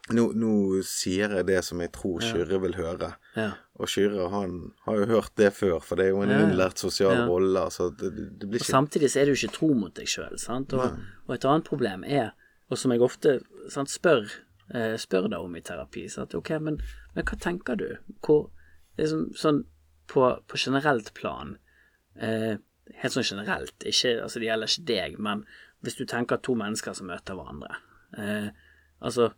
[0.08, 0.50] Nå, nå
[0.88, 3.10] sier jeg det som jeg tror Kyrre vil høre.
[3.36, 3.50] Ja.
[3.76, 4.54] Og Kyrre han
[4.86, 6.46] har jo hørt det før, for det er jo en Ja, ja.
[6.48, 7.26] innlært sosial Ja.
[7.28, 7.60] rolle.
[7.68, 8.70] Altså det, det blir ikke...
[8.70, 10.38] Og samtidig så er du ikke tro mot deg sjøl.
[10.40, 10.96] Og,
[11.28, 12.32] og et annet problem er,
[12.72, 13.34] og som jeg ofte
[13.70, 14.32] sant, spør,
[14.74, 16.34] eh, spør deg om i terapi, sant?
[16.40, 16.80] ok, men,
[17.14, 17.90] men hva tenker du?
[18.24, 18.48] Hvor,
[18.98, 19.66] liksom, sånn
[20.08, 21.58] på, på generelt plan,
[22.16, 22.56] eh,
[23.04, 25.44] helt sånn generelt, ikke, altså det gjelder ikke deg, men
[25.86, 27.76] hvis du tenker to mennesker som møter hverandre,
[28.18, 28.50] eh,
[29.00, 29.32] altså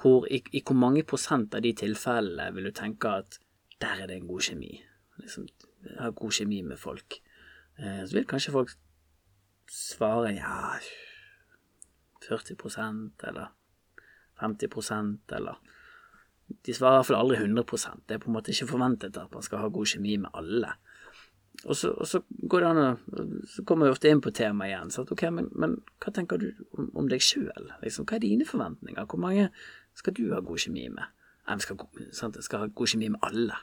[0.00, 3.38] hvor, i, i hvor mange prosent av de tilfellene vil du tenke at
[3.82, 4.72] der er det en god kjemi?
[5.20, 5.46] Liksom,
[5.98, 7.18] har god kjemi med folk.
[7.78, 8.76] Eh, så vil kanskje folk
[9.72, 10.78] svare ja
[12.22, 13.52] 40% eller
[14.40, 15.60] 50% eller
[16.66, 19.32] De svarer i hvert fall aldri 100% Det er på en måte ikke forventet at
[19.32, 20.74] man skal ha god kjemi med alle.
[21.68, 22.88] Og så, og så går det an å
[23.46, 24.92] Så kommer vi ofte inn på temaet igjen.
[24.94, 27.70] Så at, ok, men, men hva tenker du om, om deg sjøl?
[27.84, 29.06] Liksom, hva er dine forventninger?
[29.06, 29.48] Hvor mange
[29.98, 31.12] skal du ha god kjemi med?
[31.50, 31.82] Vi skal,
[32.14, 33.58] sant, jeg skal ha god kjemi med alle.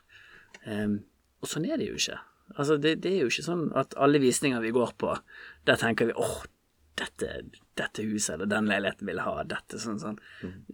[0.65, 0.99] Um,
[1.39, 2.19] og sånn er det jo ikke.
[2.55, 5.13] Altså, det, det er jo ikke sånn at alle visninger vi går på,
[5.69, 6.41] der tenker vi åh,
[6.99, 7.43] dette,
[7.79, 10.17] dette huset eller den leiligheten vil ha, dette sånn sånn.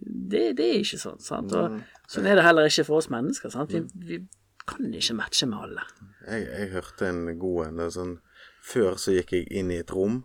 [0.00, 1.54] Det, det er ikke sånn, sant.
[1.54, 1.78] Og
[2.10, 3.74] sånn er det heller ikke for oss mennesker, sant.
[3.74, 4.20] Vi, vi
[4.66, 5.84] kan ikke matche med alle.
[6.26, 7.84] Jeg, jeg hørte en god en.
[7.90, 8.18] Sånn,
[8.66, 10.24] før så gikk jeg inn i et rom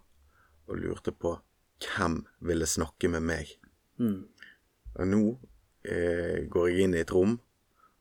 [0.68, 1.36] og lurte på
[1.82, 3.56] hvem ville snakke med meg.
[4.02, 4.20] Mm.
[5.00, 5.22] Og nå
[5.86, 7.40] eh, går jeg inn i et rom,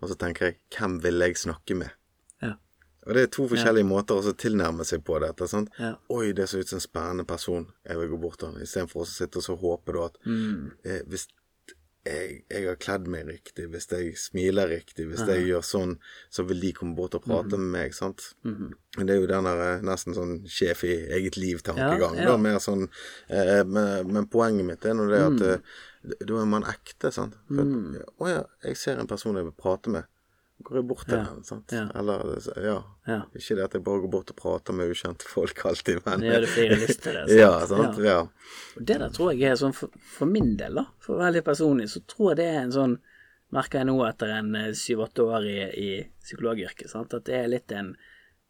[0.00, 1.90] og så tenker jeg 'Hvem vil jeg snakke med?'
[2.42, 2.54] Ja.
[3.06, 5.48] Og det er to forskjellige måter å tilnærme seg på dette.
[5.48, 5.68] sant?
[5.78, 5.94] Ja.
[6.10, 7.72] Oi, det ser ut som en spennende person.
[7.86, 8.60] Jeg vil gå bort til ham.
[8.60, 10.72] Istedenfor å sitte og så håpe da at Mm.
[10.84, 11.26] eh, hvis
[12.06, 15.98] jeg, jeg har kledd meg riktig, hvis jeg smiler riktig, hvis jeg gjør sånn,
[16.32, 17.60] så vil de komme bort og prate Mhm.
[17.66, 18.34] med meg, sant.
[18.42, 22.16] Men det er jo den der eh, nesten sånn sjef i eget liv-tankegang.
[22.16, 22.36] Ja, ja.
[22.36, 22.88] mer sånn
[23.28, 25.36] eh, men, men poenget mitt er nå det Mm.
[25.36, 26.26] at mm.
[26.26, 27.34] da er man ekte, sant.
[27.48, 27.64] For,
[28.24, 30.04] Å ja, jeg ser en person jeg vil prate med.
[30.60, 31.72] Går jeg bort til Ja, sant.
[31.72, 31.86] ja.
[31.96, 32.24] Eller
[32.60, 32.74] ja.
[33.08, 33.20] Ja.
[33.34, 36.44] Ikke det at jeg bare går bort og prater med ukjente folk alltid, men gjør
[36.44, 37.22] det flere lyst til det.
[37.28, 37.38] sant?
[37.38, 37.98] Ja, sant.
[37.98, 38.10] Ja.
[38.10, 38.18] Ja.
[38.76, 41.88] Og det der tror jeg er sånn for, for min del, da, for veldig personlig,
[41.94, 42.98] så tror jeg det er en sånn
[43.50, 45.86] Merker jeg nå etter en eh, syv-åtte år i, i
[46.22, 47.88] psykologyrket, sant, at det er litt en,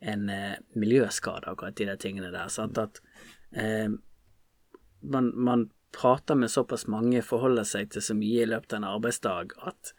[0.05, 2.51] en eh, miljøskade, akkurat de der tingene der.
[2.53, 3.01] Sant, at
[3.57, 3.89] eh,
[5.01, 8.89] man, man prater med såpass mange, forholder seg til så mye i løpet av en
[8.91, 9.95] arbeidsdag at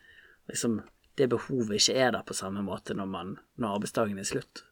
[0.51, 0.83] liksom
[1.17, 4.63] det behovet ikke er der på samme måte når, man, når arbeidsdagen er slutt.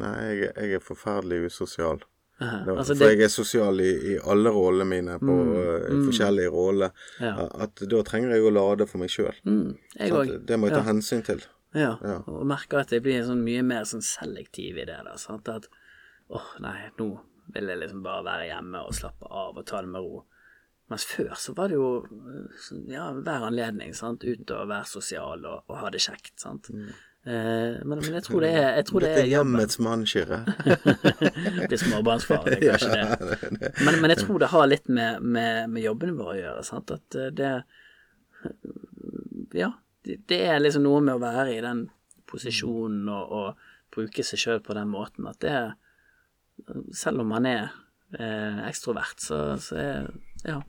[0.00, 2.02] Nei, jeg, jeg er forferdelig usosial.
[2.40, 5.86] Aha, Det, altså for det- jeg er sosial i, i alle rollene mine på eh,
[6.08, 6.90] forskjellige roller.
[7.20, 7.46] Ja.
[7.64, 9.32] At da trenger jeg å lade for meg sjøl.
[9.48, 9.76] Mm.
[9.96, 10.88] Det må jeg ta Ja.
[10.90, 11.40] hensyn til.
[11.76, 12.18] Ja, Ja.
[12.26, 15.48] og merker at jeg blir sånn mye mer sånn selektiv i det Da, Sant?
[15.48, 15.68] At
[16.30, 17.20] åh, nei, nå
[17.54, 20.24] vil jeg liksom bare være hjemme og slappe av og ta det med ro.
[20.86, 24.22] Mens før så var det jo eh, sånn, ja, hver anledning, sant.
[24.22, 26.70] Ut og være sosial og, og ha det kjekt, sant.
[27.26, 30.38] Eh, men, men jeg tror det er, jeg tror det Dette er hjemmets mann, Kyrre.
[31.66, 33.72] Blir småbarnsfar, det er kanskje det.
[33.82, 36.94] Men, men jeg tror det har litt med, med, med jobben vår å gjøre, sant.
[36.94, 37.50] At eh, det
[39.58, 39.72] Ja,
[40.06, 41.88] det, det er liksom noe med å være i den
[42.30, 45.58] posisjonen og, og bruke seg sjøl på den måten at det
[46.94, 47.74] Selv om man er
[48.14, 50.06] eh, ekstrovert, så, så er
[50.46, 50.62] Ja.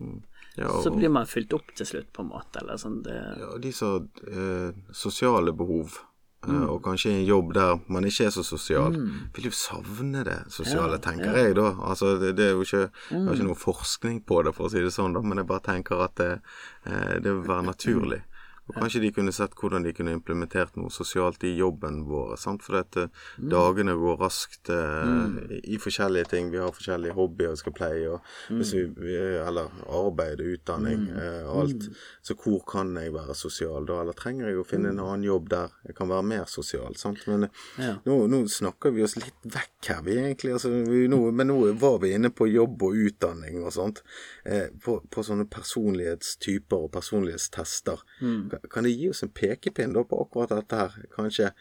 [0.58, 3.04] Ja, Så blir man fylt opp til slutt, på en måte, eller sånn.
[3.06, 6.13] Det, ja, de som har eh, sosiale behov, eh,
[6.48, 6.70] Mm.
[6.70, 8.94] og kanskje i en jobb der man ikke er så sosial,
[9.36, 11.72] vil jo savne det sosiale, tenker jeg da.
[11.82, 14.80] Altså, det, det er jo ikke, er ikke noe forskning på det, for å si
[14.82, 16.42] det sånn, da, men jeg bare tenker at det,
[16.86, 18.22] eh, det vil være naturlig.
[18.68, 22.34] Og kanskje de kunne sett hvordan de kunne implementert noe sosialt i jobben vår.
[22.42, 22.64] Sant?
[22.66, 23.08] For at eh,
[23.40, 26.50] dagene går raskt eh, i, i forskjellige ting.
[26.52, 28.18] Vi har forskjellige hobbyer vi skal pleie,
[28.52, 29.16] hvis vi,
[29.48, 31.88] eller arbeid, utdanning eh, alt.
[32.28, 34.02] Så hvor kan jeg være sosial da?
[34.04, 36.96] Eller trenger jeg å finne en annen jobb der jeg kan være mer sosial?
[37.00, 37.24] Sant?
[37.32, 37.94] Men eh, Ja.
[38.06, 40.54] nå, nå snakker vi oss litt vekk her, vi egentlig.
[40.58, 44.04] Altså, vi, nå, men nå var vi inne på jobb og utdanning og sånt.
[44.44, 48.04] Eh, på, på sånne personlighetstyper og personlighetstester.
[48.20, 50.98] Kan, kan det gi oss en pekepinn da på akkurat dette her?
[51.13, 51.52] Kanskje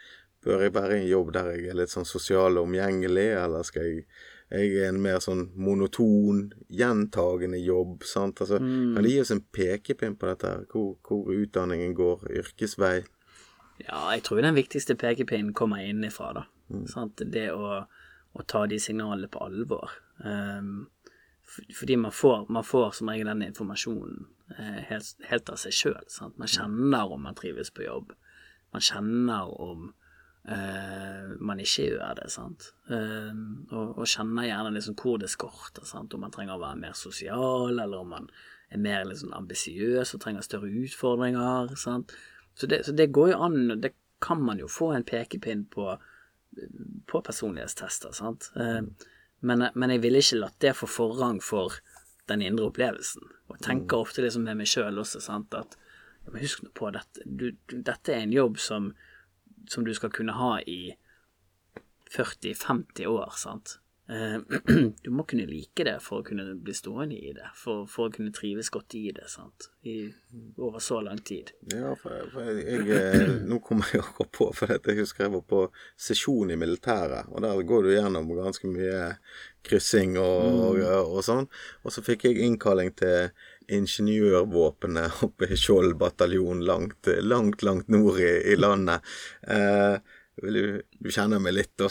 [0.47, 3.67] bør jeg være i en jobb der jeg er litt sånn sosial og omgjengelig, eller
[3.67, 4.09] skal jeg
[4.47, 8.05] jeg er en mer sånn monoton, gjentagende jobb.
[8.07, 8.41] sant?
[8.41, 10.67] Altså, Kan det gi oss en pekepinn på dette, her?
[10.71, 13.01] Hvor, hvor utdanningen går, yrkesvei?
[13.83, 16.45] Ja, jeg tror den viktigste pekepinnen kommer innenfra, da.
[16.87, 17.23] Sant?
[17.27, 17.81] Det å,
[18.33, 19.99] å ta de signalene på alvor.
[20.23, 20.87] Um,
[21.75, 24.29] fordi man får, man får som regel den informasjonen
[24.89, 26.03] helt, helt av seg sjøl.
[26.39, 28.13] Man kjenner om man trives på jobb.
[28.73, 29.95] Man kjenner om
[30.47, 32.29] Uh, man ikke gjør det.
[32.31, 32.69] sant?
[32.87, 33.35] Uh,
[33.75, 35.83] og, og kjenner gjerne liksom hvor det skorter.
[35.83, 36.15] sant?
[36.15, 38.29] Om man trenger å være mer sosial, eller om man
[38.71, 41.75] er mer liksom ambisiøs og trenger større utfordringer.
[41.75, 42.15] sant?
[42.55, 43.91] Så det, så det går jo an, det
[44.23, 45.89] kan man jo få en pekepinn på,
[47.11, 48.47] på personlighetstester, sant.
[48.55, 48.87] Uh,
[49.43, 51.75] Men, men jeg ville ikke latt det få forrang for
[52.31, 53.27] den indre opplevelsen.
[53.51, 55.77] Og tenker ofte liksom med meg sjøl også, sant, at
[56.27, 58.91] men husk nå på dette, du, du, dette er en jobb som,
[59.71, 60.97] som du skal kunne ha i
[62.11, 63.77] 40-50 år, sant.
[64.09, 64.39] Eh,
[65.03, 68.15] Du må kunne like det for å kunne bli stående i det, for, for å
[68.15, 69.97] kunne trives godt i det, sant, I,
[70.63, 71.51] over så lang tid.
[71.73, 75.35] Ja, for, for jeg, jeg eh, Nå kommer jeg akkurat på, for jeg husker jeg
[75.35, 75.67] var på
[76.09, 79.13] sesjon i militæret, og der går du gjennom ganske mye
[79.67, 80.81] kryssing og, og,
[81.19, 81.49] og sånn.
[81.83, 83.33] Og så fikk jeg innkalling til
[83.67, 89.03] ingeniørvåpenet oppe i Skjold bataljon langt, langt, langt nord i, i landet.
[89.43, 89.99] Eh,
[90.43, 91.89] vil du, du kjenner meg litt, da.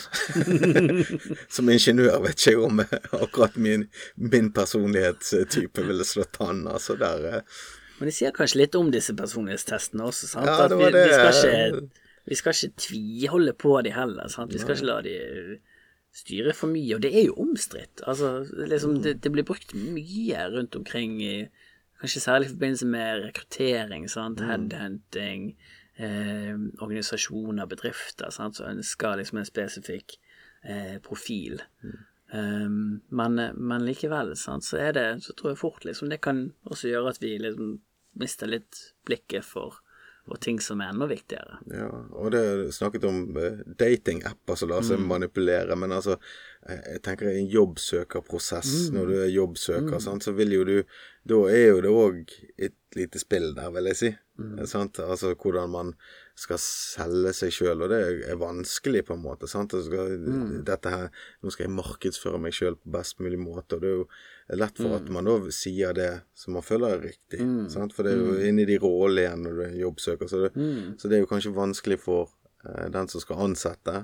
[1.56, 3.88] Som ingeniør vet ikke jeg om akkurat min,
[4.22, 6.66] min personlighetstype ville slått an.
[6.70, 7.62] Altså der eh,
[8.00, 10.50] Men det sier kanskje litt om disse personlighetstestene også, sant?
[10.50, 14.54] Ja, at vi, vi, skal ikke, vi skal ikke tviholde på de heller, sant?
[14.54, 15.18] Vi skal ikke la de
[16.16, 18.06] styre for mye, og det er jo omstridt.
[18.08, 18.38] Altså,
[18.70, 21.38] liksom, det, det blir brukt mye rundt omkring i
[21.96, 24.42] Kanskje særlig i forbindelse med rekruttering, sant?
[24.44, 25.54] headhunting,
[25.98, 28.56] eh, organisasjoner, bedrifter, sant?
[28.58, 30.18] som ønsker liksom en spesifikk
[30.64, 31.62] eh, profil.
[32.34, 36.40] Um, men, men likevel, sant, så er det Så tror jeg fort liksom det kan
[36.66, 37.76] også gjøre at vi liksom
[38.18, 39.76] mister litt blikket for,
[40.26, 41.60] og ting som er enda viktigere.
[41.70, 41.86] Ja,
[42.18, 45.08] og det er snakket om eh, datingapper som lar seg Mm.
[45.12, 46.16] manipulere, men altså
[46.68, 50.78] eh, Jeg tenker i en jobbsøkerprosess, når du er jobbsøker, sant, så vil jo du
[51.26, 54.10] Da er jo det òg et lite spill der, vil jeg si.
[54.70, 55.00] Sant?
[55.00, 55.94] Altså hvordan man
[56.38, 59.48] skal selge seg sjøl, og det er vanskelig, på en måte.
[59.48, 59.74] Sant?
[59.74, 61.06] Altså, skal, dette her
[61.42, 64.08] Nå skal jeg markedsføre meg sjøl på best mulig måte, og det er jo
[64.62, 67.40] lett for at man da sier det som man føler er riktig.
[67.74, 67.96] Sant?
[67.96, 70.52] For det er jo inni de rollene igjen når du er jobbsøker, så det,
[71.02, 72.36] så det er jo kanskje vanskelig for
[72.68, 73.96] eh, den som skal ansette,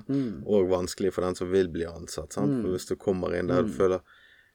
[0.48, 2.32] og vanskelig for den som vil bli ansatt.
[2.34, 2.56] Sant?
[2.64, 4.00] For hvis du kommer inn der du føler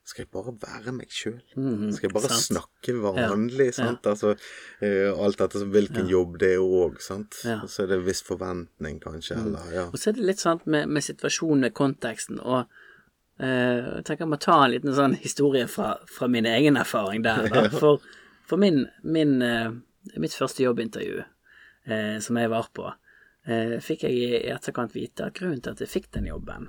[0.08, 1.40] skal jeg bare være meg sjøl?
[1.52, 2.46] Skal jeg bare sant.
[2.46, 3.74] snakke vanlig?
[3.76, 4.08] Sant?
[4.08, 4.36] Altså,
[4.80, 7.36] eh, alt dette hvilken hvilken jobb det er òg, sant.
[7.44, 7.60] Ja.
[7.68, 9.84] Så er det en viss forventning, kanskje, eller ja.
[9.92, 12.72] Og så er det litt sånn med, med situasjonen, konteksten, og
[13.44, 17.28] eh, jeg tenker jeg må ta en liten sånn historie fra, fra min egen erfaring
[17.28, 17.50] der.
[17.52, 17.68] Da.
[17.82, 18.00] For,
[18.48, 19.74] for min, min, uh,
[20.16, 21.26] mitt første jobbintervju
[22.24, 22.84] som jeg var på,
[23.84, 26.66] fikk jeg i etterkant vite at grunnen til at jeg fikk den jobben,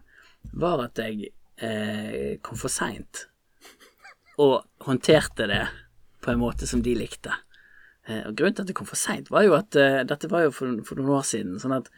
[0.54, 1.32] var at jeg
[1.64, 3.26] eh, kom for seint
[4.38, 5.64] og håndterte det
[6.22, 7.34] på en måte som de likte.
[8.06, 10.46] Eh, og Grunnen til at det kom for seint, var jo at eh, dette var
[10.46, 11.58] jo for, for noen år siden.
[11.62, 11.90] sånn at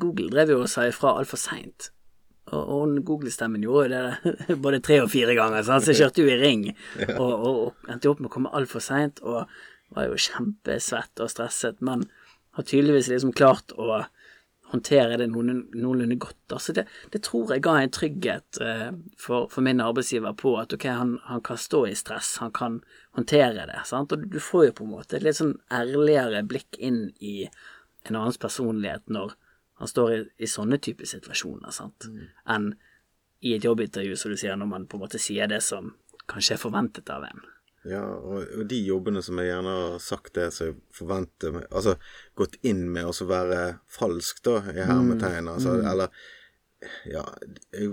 [0.00, 1.90] Google drev jo og sa ifra altfor seint.
[2.52, 6.32] Og, og Google-stemmen gjorde jo det både tre og fire ganger, så jeg kjørte jo
[6.32, 6.66] i ring.
[7.16, 9.46] Og, og, og endte opp med å komme altfor seint, og
[9.92, 12.04] var jo kjempesvett og stresset, men
[12.56, 14.02] har tydeligvis liksom klart å
[14.72, 16.54] håndtere det noen- noenlunde godt.
[16.56, 18.88] Altså det, det tror jeg ga en trygghet eh,
[19.20, 22.80] for, for min arbeidsgiver på at ok, han, han kan stå i stress, han kan
[23.18, 23.82] håndtere det.
[23.88, 24.12] Sant?
[24.12, 27.42] Og du får jo på en måte et litt sånn ærligere blikk inn i
[28.08, 29.36] en annens personlighet når
[29.82, 32.06] han står i, i sånne typer situasjoner, sant,
[32.50, 32.72] enn
[33.42, 35.96] i et jobbintervju, som du sier, når man på en måte sier det som
[36.30, 37.40] kanskje er forventet av en.
[37.88, 41.64] Ja, og, og de jobbene som jeg gjerne har sagt det som jeg forventer meg
[41.74, 41.96] Altså
[42.38, 45.50] gått inn med å være falsk, da, i hermetegn.
[45.50, 46.12] Altså, eller
[47.10, 47.24] Ja,
[47.74, 47.88] jeg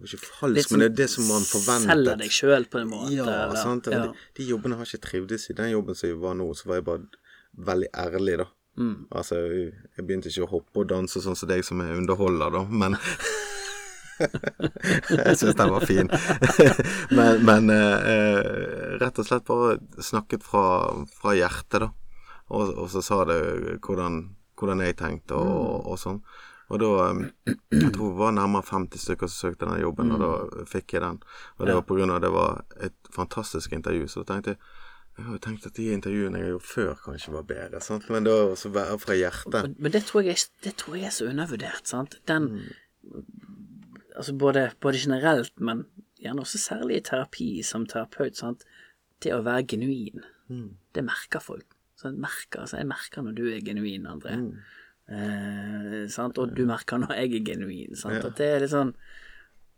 [0.00, 1.90] ikke falsk, Litt men det er det som man forventet.
[1.90, 3.12] Selger deg sjøl på en måte.
[3.14, 3.86] Ja, eller- sant.
[3.90, 4.04] ja.
[4.06, 5.56] De, de jobbene har ikke trivdes i.
[5.58, 7.06] Den jobben som jeg var nå, så var jeg bare
[7.70, 8.46] veldig ærlig, da.
[8.78, 9.06] Mm.
[9.10, 12.62] Altså, jeg begynte ikke å hoppe og danse sånn som deg som er underholder, da,
[12.70, 12.94] men
[14.20, 16.10] Jeg syns den var fin.
[17.16, 20.66] men men eh, rett og slett bare snakket fra,
[21.20, 21.90] fra hjertet, da.
[22.50, 23.40] Og, og så sa det
[23.84, 24.22] hvordan,
[24.58, 26.22] hvordan jeg tenkte og, og sånn.
[26.70, 30.22] Og da eh, Jeg tror det var nærmere 50 stykker som søkte den jobben, og
[30.22, 31.18] da fikk jeg den.
[31.58, 34.06] Og det var på grunn av det var et fantastisk intervju.
[34.10, 34.62] Så da tenkte jeg
[35.20, 37.80] jeg har jo tenkt at de intervjuene jeg har gjort før, kanskje var bedre.
[37.84, 38.06] Sant?
[38.08, 38.70] Men var også
[39.02, 39.56] fra hjertet.
[39.66, 42.16] Men, men det, tror jeg, det tror jeg er så undervurdert, sant.
[42.30, 42.46] Den
[44.20, 45.86] Altså både, både generelt, men
[46.20, 48.66] gjerne også særlig i terapi som terapeut, sant.
[49.20, 50.24] Det å være genuin,
[50.94, 51.66] det merker folk.
[52.00, 54.36] Jeg merker, altså jeg merker når du er genuin, André.
[55.10, 56.38] Eh, sant?
[56.38, 57.96] Og du merker når jeg er genuin.
[57.98, 58.22] Sant?
[58.24, 58.94] At det er litt sånn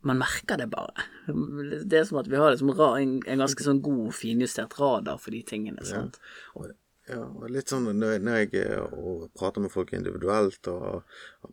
[0.02, 1.04] Man merker det bare.
[1.30, 5.30] Det er som at vi har liksom en, en ganske sånn god, finjustert radar for
[5.30, 5.84] de tingene.
[5.86, 6.18] Sant?
[6.58, 6.72] Og,
[7.10, 8.84] ja, og litt sånn når, når jeg er
[9.34, 11.02] prater med folk individuelt, og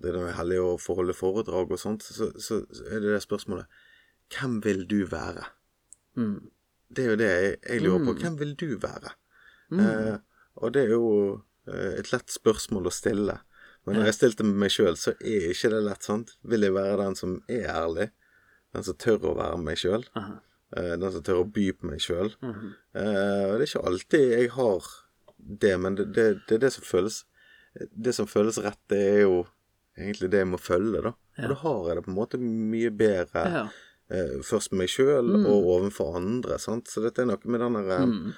[0.04, 3.82] det er heldig å forholde foredrag og sånt, så, så, er det det spørsmålet
[4.30, 5.48] Hvem vil du være?
[6.20, 6.52] Mm.
[6.94, 8.14] Det er jo det jeg, jeg lurer på.
[8.22, 9.16] Hvem vil du være?
[9.74, 10.18] Eh,
[10.62, 11.08] og det er jo
[11.70, 13.40] eh, et lett spørsmål å stille.
[13.88, 16.36] Men når jeg stilte med meg sjøl, så er ikke det lett, sant?
[16.46, 18.10] Vil jeg være den som er ærlig?
[18.76, 20.06] Den som tør å være meg sjøl?
[20.14, 22.34] Eh, den som tør å by på meg sjøl?
[22.46, 24.94] Eh, og det er ikke alltid jeg har
[25.40, 27.24] det, men det, det, det er det som føles
[27.92, 29.44] Det som føles rett, det er jo
[29.98, 31.12] egentlig det jeg må følge, da.
[31.40, 33.64] Og da har jeg det på en måte mye bedre Ja.
[34.10, 36.90] eh, først med meg sjøl og overfor andre, sant.
[36.90, 38.32] Så dette er noe med den der mm.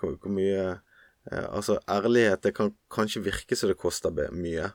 [0.00, 4.70] hvor, hvor mye eh, Altså, ærlighet det kan kanskje virke så det koster mye,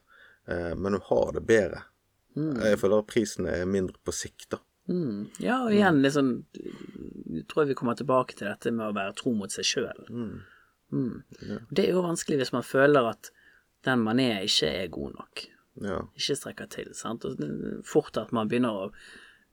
[0.47, 1.83] eh, men du har det bedre.
[2.35, 4.61] Jeg føler at prisen er mindre på sikt, da.
[4.89, 5.29] Mm.
[5.39, 6.31] Ja, og igjen liksom
[7.47, 10.01] tror Jeg vi kommer tilbake til dette med å være tro mot seg sjøl.
[10.09, 10.41] Mm.
[11.73, 13.31] Det er jo vanskelig hvis man føler at
[13.83, 15.43] den man er, ikke er god nok.
[15.83, 15.99] Ja.
[16.15, 16.91] Ikke strekker til.
[16.95, 17.25] Sant?
[17.25, 17.39] Og
[17.87, 18.89] fort at man begynner å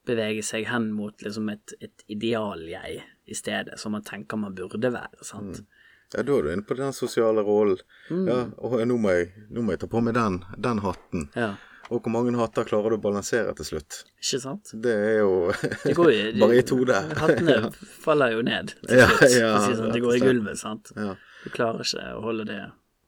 [0.07, 3.01] bevege seg hen mot liksom et, et ideal-jeg
[3.31, 5.25] i stedet, som man tenker man burde være.
[5.27, 5.63] Sant?
[6.11, 7.79] Ja, da er du inne på den sosiale rollen.
[8.11, 11.29] Ja, og nå må, jeg, nå må jeg ta på meg den, den hatten.
[11.39, 11.53] Ja,
[11.91, 14.01] Og hvor mange hatter klarer du å balansere til slutt?
[14.21, 14.73] ikke sant?
[14.83, 15.51] Det er jo
[15.87, 16.11] Det går
[16.43, 17.11] bare i to der.
[17.19, 17.57] Hattene
[18.07, 18.95] faller jo ned til slutt.
[18.99, 19.93] ja, ja, det sånn.
[19.95, 20.93] Det går i gulvet, sant.
[20.99, 21.15] Ja.
[21.45, 22.59] Du klarer ikke å holde det,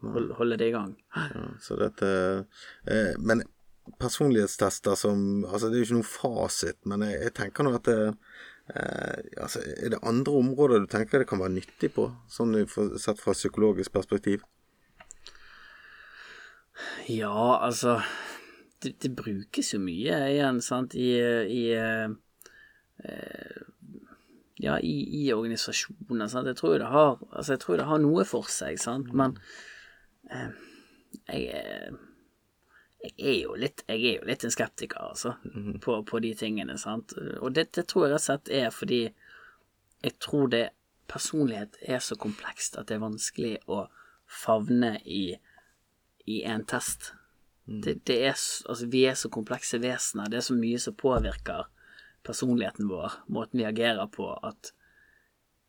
[0.04, 0.94] holde, holde det i gang.
[1.16, 2.08] Ja, så dette
[2.86, 3.44] eh, Men
[3.98, 7.88] personlighetstester som Altså, det er jo ikke noe fasit, men jeg, jeg tenker nå at
[7.90, 7.98] det,
[8.74, 12.54] Eh, altså, er det andre områder du tenker det kan være nyttig på, sånn
[13.00, 14.44] sett fra psykologisk perspektiv?
[17.10, 17.98] Ja, altså
[18.82, 22.14] det, det brukes jo mye igjen, sant, i, i eh,
[23.02, 23.60] eh,
[24.62, 26.28] Ja, i, i organisasjonen.
[26.30, 26.46] sant.
[26.46, 29.36] Jeg tror det har Altså, jeg tror det har noe for seg, sant, men
[30.30, 30.50] eh,
[31.28, 32.00] jeg er
[33.02, 35.32] jeg er jo litt, jeg er jo litt en skeptiker, altså,
[35.82, 37.10] på, på de tingene, sant.
[37.42, 39.02] Og det, det tror jeg rett og slett er fordi
[40.02, 40.68] jeg tror det
[41.12, 43.82] Personlighet er så komplekst at det er vanskelig å
[44.32, 45.34] favne i
[46.24, 47.10] i en test.
[47.64, 48.36] Det, det er,
[48.68, 50.30] altså, vi er så komplekse vesener.
[50.30, 51.66] Det er så mye som påvirker
[52.26, 54.72] personligheten vår, måten vi agerer på, at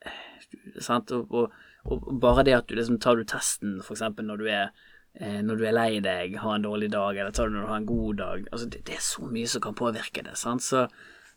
[0.05, 1.13] eh, sant?
[1.15, 1.53] Og, og,
[1.85, 4.67] og bare det at du liksom tar du testen, for eksempel når du er
[5.19, 7.71] eh, når du er lei deg, har en dårlig dag, eller tar du når du
[7.71, 10.37] har en god dag altså det, det er så mye som kan påvirke det.
[10.39, 10.65] Sant?
[10.65, 10.85] Så,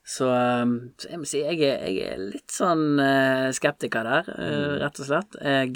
[0.07, 0.31] så,
[0.63, 4.77] um, så jeg må si jeg er, jeg er litt sånn eh, skeptiker der, eh,
[4.85, 5.41] rett og slett.
[5.43, 5.75] Jeg,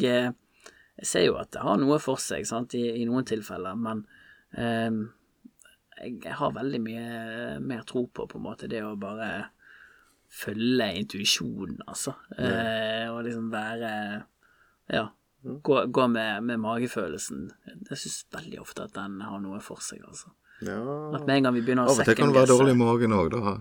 [1.01, 4.05] jeg ser jo at det har noe for seg sant, i, i noen tilfeller, men
[4.61, 5.01] ehm,
[6.01, 7.07] jeg, har veldig mye
[7.63, 9.31] mer tro på på en måte det å bare
[10.31, 12.15] følge intuisjonen, altså.
[12.39, 13.95] Eh, og liksom være
[14.91, 15.09] Ja.
[15.41, 17.47] Gå, gå med, med magefølelsen.
[17.89, 20.29] Jeg syns veldig ofte at den har noe for seg, altså.
[20.61, 20.77] Ja
[21.17, 22.79] At med en gang vi begynner å Av og til kan det være dårlig i
[22.81, 23.55] magen òg, da.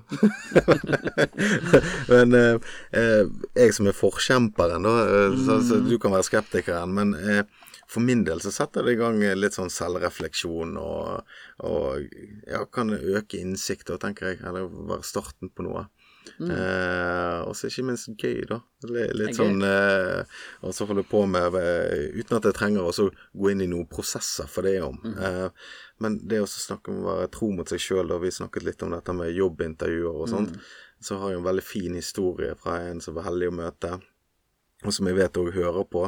[2.11, 3.21] men eh, eh,
[3.55, 7.45] jeg som er forkjemperen, da, eh, så, så du kan være skeptikeren, men eh,
[7.89, 11.31] for min del så setter det i gang litt sånn selvrefleksjon og,
[11.65, 12.03] og
[12.45, 14.43] ja, kan øke innsikt, da, tenker jeg.
[14.45, 15.87] Eller være starten på noe.
[16.37, 18.59] Eh, og så ikke minst gøy, da.
[18.85, 20.21] Litt, litt sånn eh,
[20.63, 23.87] Og så holde på med eh, Uten at jeg trenger å gå inn i noen
[23.89, 24.99] prosesser for det om.
[25.09, 25.47] Eh,
[26.03, 28.85] men det å snakke om å være tro mot seg sjøl, og vi snakket litt
[28.85, 30.53] om dette med jobbintervjuer og sånt,
[31.03, 33.97] så har jeg en veldig fin historie fra en som var heldig å møte.
[34.87, 36.05] Og som jeg vet òg hører på.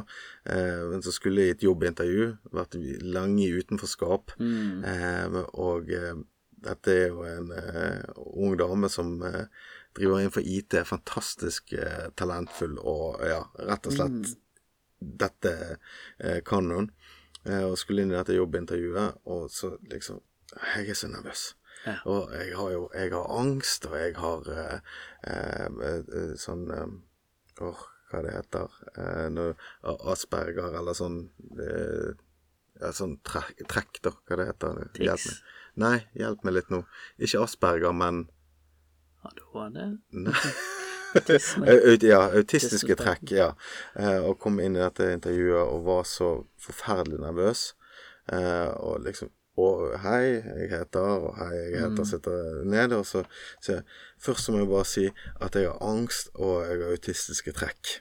[0.48, 2.28] Eh, som skulle i et jobbintervju.
[2.56, 4.32] Vært lenge i utenforskap.
[4.40, 6.16] Eh, og eh,
[6.62, 8.04] dette er jo en eh,
[8.38, 9.48] ung dame som eh,
[9.98, 10.78] driver innenfor IT.
[10.88, 14.38] Fantastisk eh, talentfull og ja, rett og slett
[15.02, 15.52] Dette
[16.22, 16.92] eh, kan hun.
[17.42, 20.20] Og skulle inn i dette jobbintervjuet, og så liksom
[20.76, 21.56] Jeg er så nervøs.
[21.88, 21.96] Ja.
[22.06, 24.46] Og jeg har jo jeg har angst, og jeg har
[26.38, 26.68] sånn
[27.62, 27.82] Åh,
[28.12, 31.24] hva det heter eh, Asperger, eller sånn
[31.58, 32.12] eh,
[32.82, 34.14] ja, Sånn trekk, trekk, da.
[34.26, 34.78] Hva det heter.
[34.98, 35.42] Hjelp meg.
[35.82, 36.80] Nei, hjelp meg litt nå.
[37.22, 38.26] Ikke Asperger, men
[39.28, 39.84] ADHD?
[41.12, 43.50] Ja, autistiske trekk, ja.
[44.00, 46.30] Eh, og kom inn i dette intervjuet og var så
[46.62, 47.66] forferdelig nervøs.
[48.32, 53.02] Eh, og liksom og hei, jeg heter, og hei, jeg heter, sitter nede.
[53.02, 53.26] Og så
[53.60, 55.08] sier jeg Først så må jeg bare si
[55.42, 57.98] at jeg har angst, og jeg har autistiske trekk.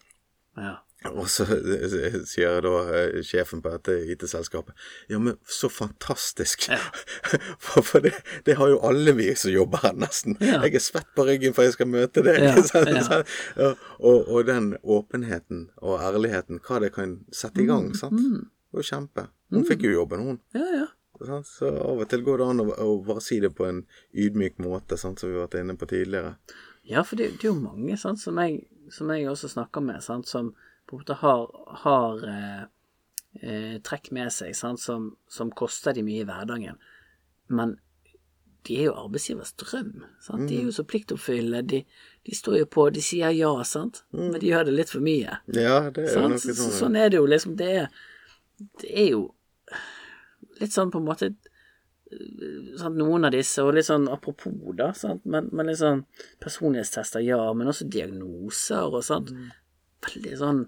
[0.61, 0.77] Ja.
[1.09, 1.47] Og så
[2.29, 4.77] sier da eh, sjefen på dette IT-selskapet
[5.09, 6.67] Ja, men så fantastisk!
[7.65, 8.13] For, for det,
[8.45, 10.37] det har jo alle vi som jobber her, nesten.
[10.45, 10.61] Ja.
[10.67, 12.41] Jeg er svett på ryggen for jeg skal møte deg.
[12.43, 13.21] Ja, ja.
[13.57, 17.93] Ja, og, og den åpenheten og ærligheten, hva det kan sette i gang.
[17.97, 18.21] sant?
[18.21, 19.29] Det var jo kjempe.
[19.55, 20.41] Hun fikk jo jobben, hun.
[20.57, 20.89] ja, ja.
[21.27, 21.49] Sant?
[21.49, 24.61] Så av og til går det an å, å bare si det på en ydmyk
[24.65, 25.21] måte, sant?
[25.21, 26.35] som vi har vært inne på tidligere.
[26.89, 30.01] Ja, for det, det er jo mange sant, som, jeg, som jeg også snakker med,
[30.05, 30.55] sant, som
[30.89, 31.45] på en måte har,
[31.85, 32.63] har eh,
[33.43, 36.81] eh, trekk med seg sant, som, som koster de mye i hverdagen.
[37.51, 37.77] Men
[38.67, 40.05] de er jo arbeidsgivers drøm.
[40.21, 40.49] Sant?
[40.49, 41.63] De er jo så pliktoppfyllende.
[41.71, 41.83] De,
[42.27, 45.41] de står jo på, de sier ja, sant, men de gjør det litt for mye.
[45.55, 46.75] Ja, det er jo noe sånn.
[46.77, 47.55] sånn er det jo liksom.
[47.61, 48.03] Det er,
[48.83, 49.23] det er jo
[50.61, 54.93] litt sånn på en måte eh, sant, Noen av disse, og litt sånn apropos, da,
[54.97, 56.05] sant, men, men litt sånn
[56.43, 59.35] personlighetstester, ja, men også diagnoser og sånt.
[60.07, 60.65] Veldig sånn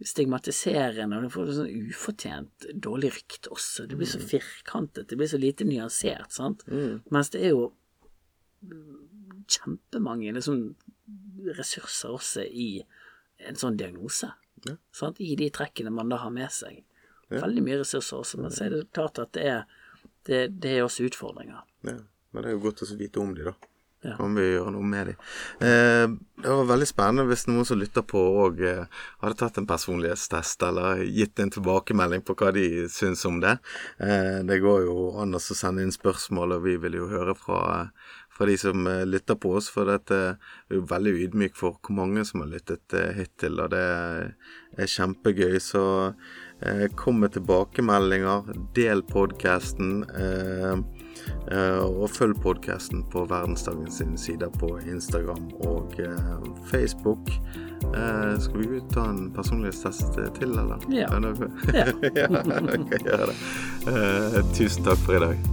[0.00, 3.84] stigmatiserende, og du får sånn ufortjent dårlig rykt også.
[3.90, 6.64] Det blir så firkantet, det blir så lite nyansert, sant.
[7.12, 7.66] Mens det er jo
[9.50, 10.62] kjempemange liksom,
[11.56, 12.70] ressurser også i
[13.48, 14.30] en sånn diagnose.
[14.66, 14.76] Ja.
[15.18, 16.82] I de trekkene man da har med seg.
[17.30, 19.82] Veldig mye ressurser også, men så er det klart at det er,
[20.26, 21.62] det, det er også utfordringer.
[21.86, 23.56] Ja, men det er jo godt å vite om de, da.
[24.02, 24.14] Ja.
[24.16, 25.12] Kan vi gjøre noe med de.
[25.66, 26.06] Eh,
[26.40, 30.64] det var veldig spennende hvis noen som lytter på òg eh, hadde tatt en personlighetstest
[30.64, 33.58] eller gitt en tilbakemelding på hva de syns om det.
[34.00, 37.60] Eh, det går jo an å sende inn spørsmål, og vi vil jo høre fra,
[38.32, 39.68] fra de som eh, lytter på oss.
[39.74, 43.74] For dette er jo veldig ydmyk for hvor mange som har lyttet eh, hittil, og
[43.76, 43.84] det
[44.80, 45.60] er kjempegøy.
[45.60, 46.40] Så eh,
[47.00, 50.02] kom med tilbakemeldinger, del podkasten.
[50.10, 50.82] Eh,
[51.50, 56.36] Eh, og følg podkasten på Verdensdagen sine sider på Instagram og eh,
[56.70, 57.32] Facebook.
[57.90, 60.84] Eh, skal vi ta en personlighetstest til, eller?
[60.92, 61.08] Ja.
[61.10, 61.86] Ja.
[62.76, 63.38] okay, gjør det.
[63.94, 65.50] Eh, tusen takk for i dag.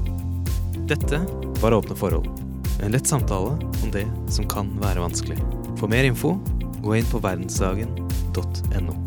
[0.88, 1.24] Dette
[1.64, 2.30] var Åpne forhold.
[2.84, 5.40] En lett samtale om det som kan være vanskelig.
[5.82, 6.38] For mer info,
[6.86, 9.07] gå inn på verdensdagen.no.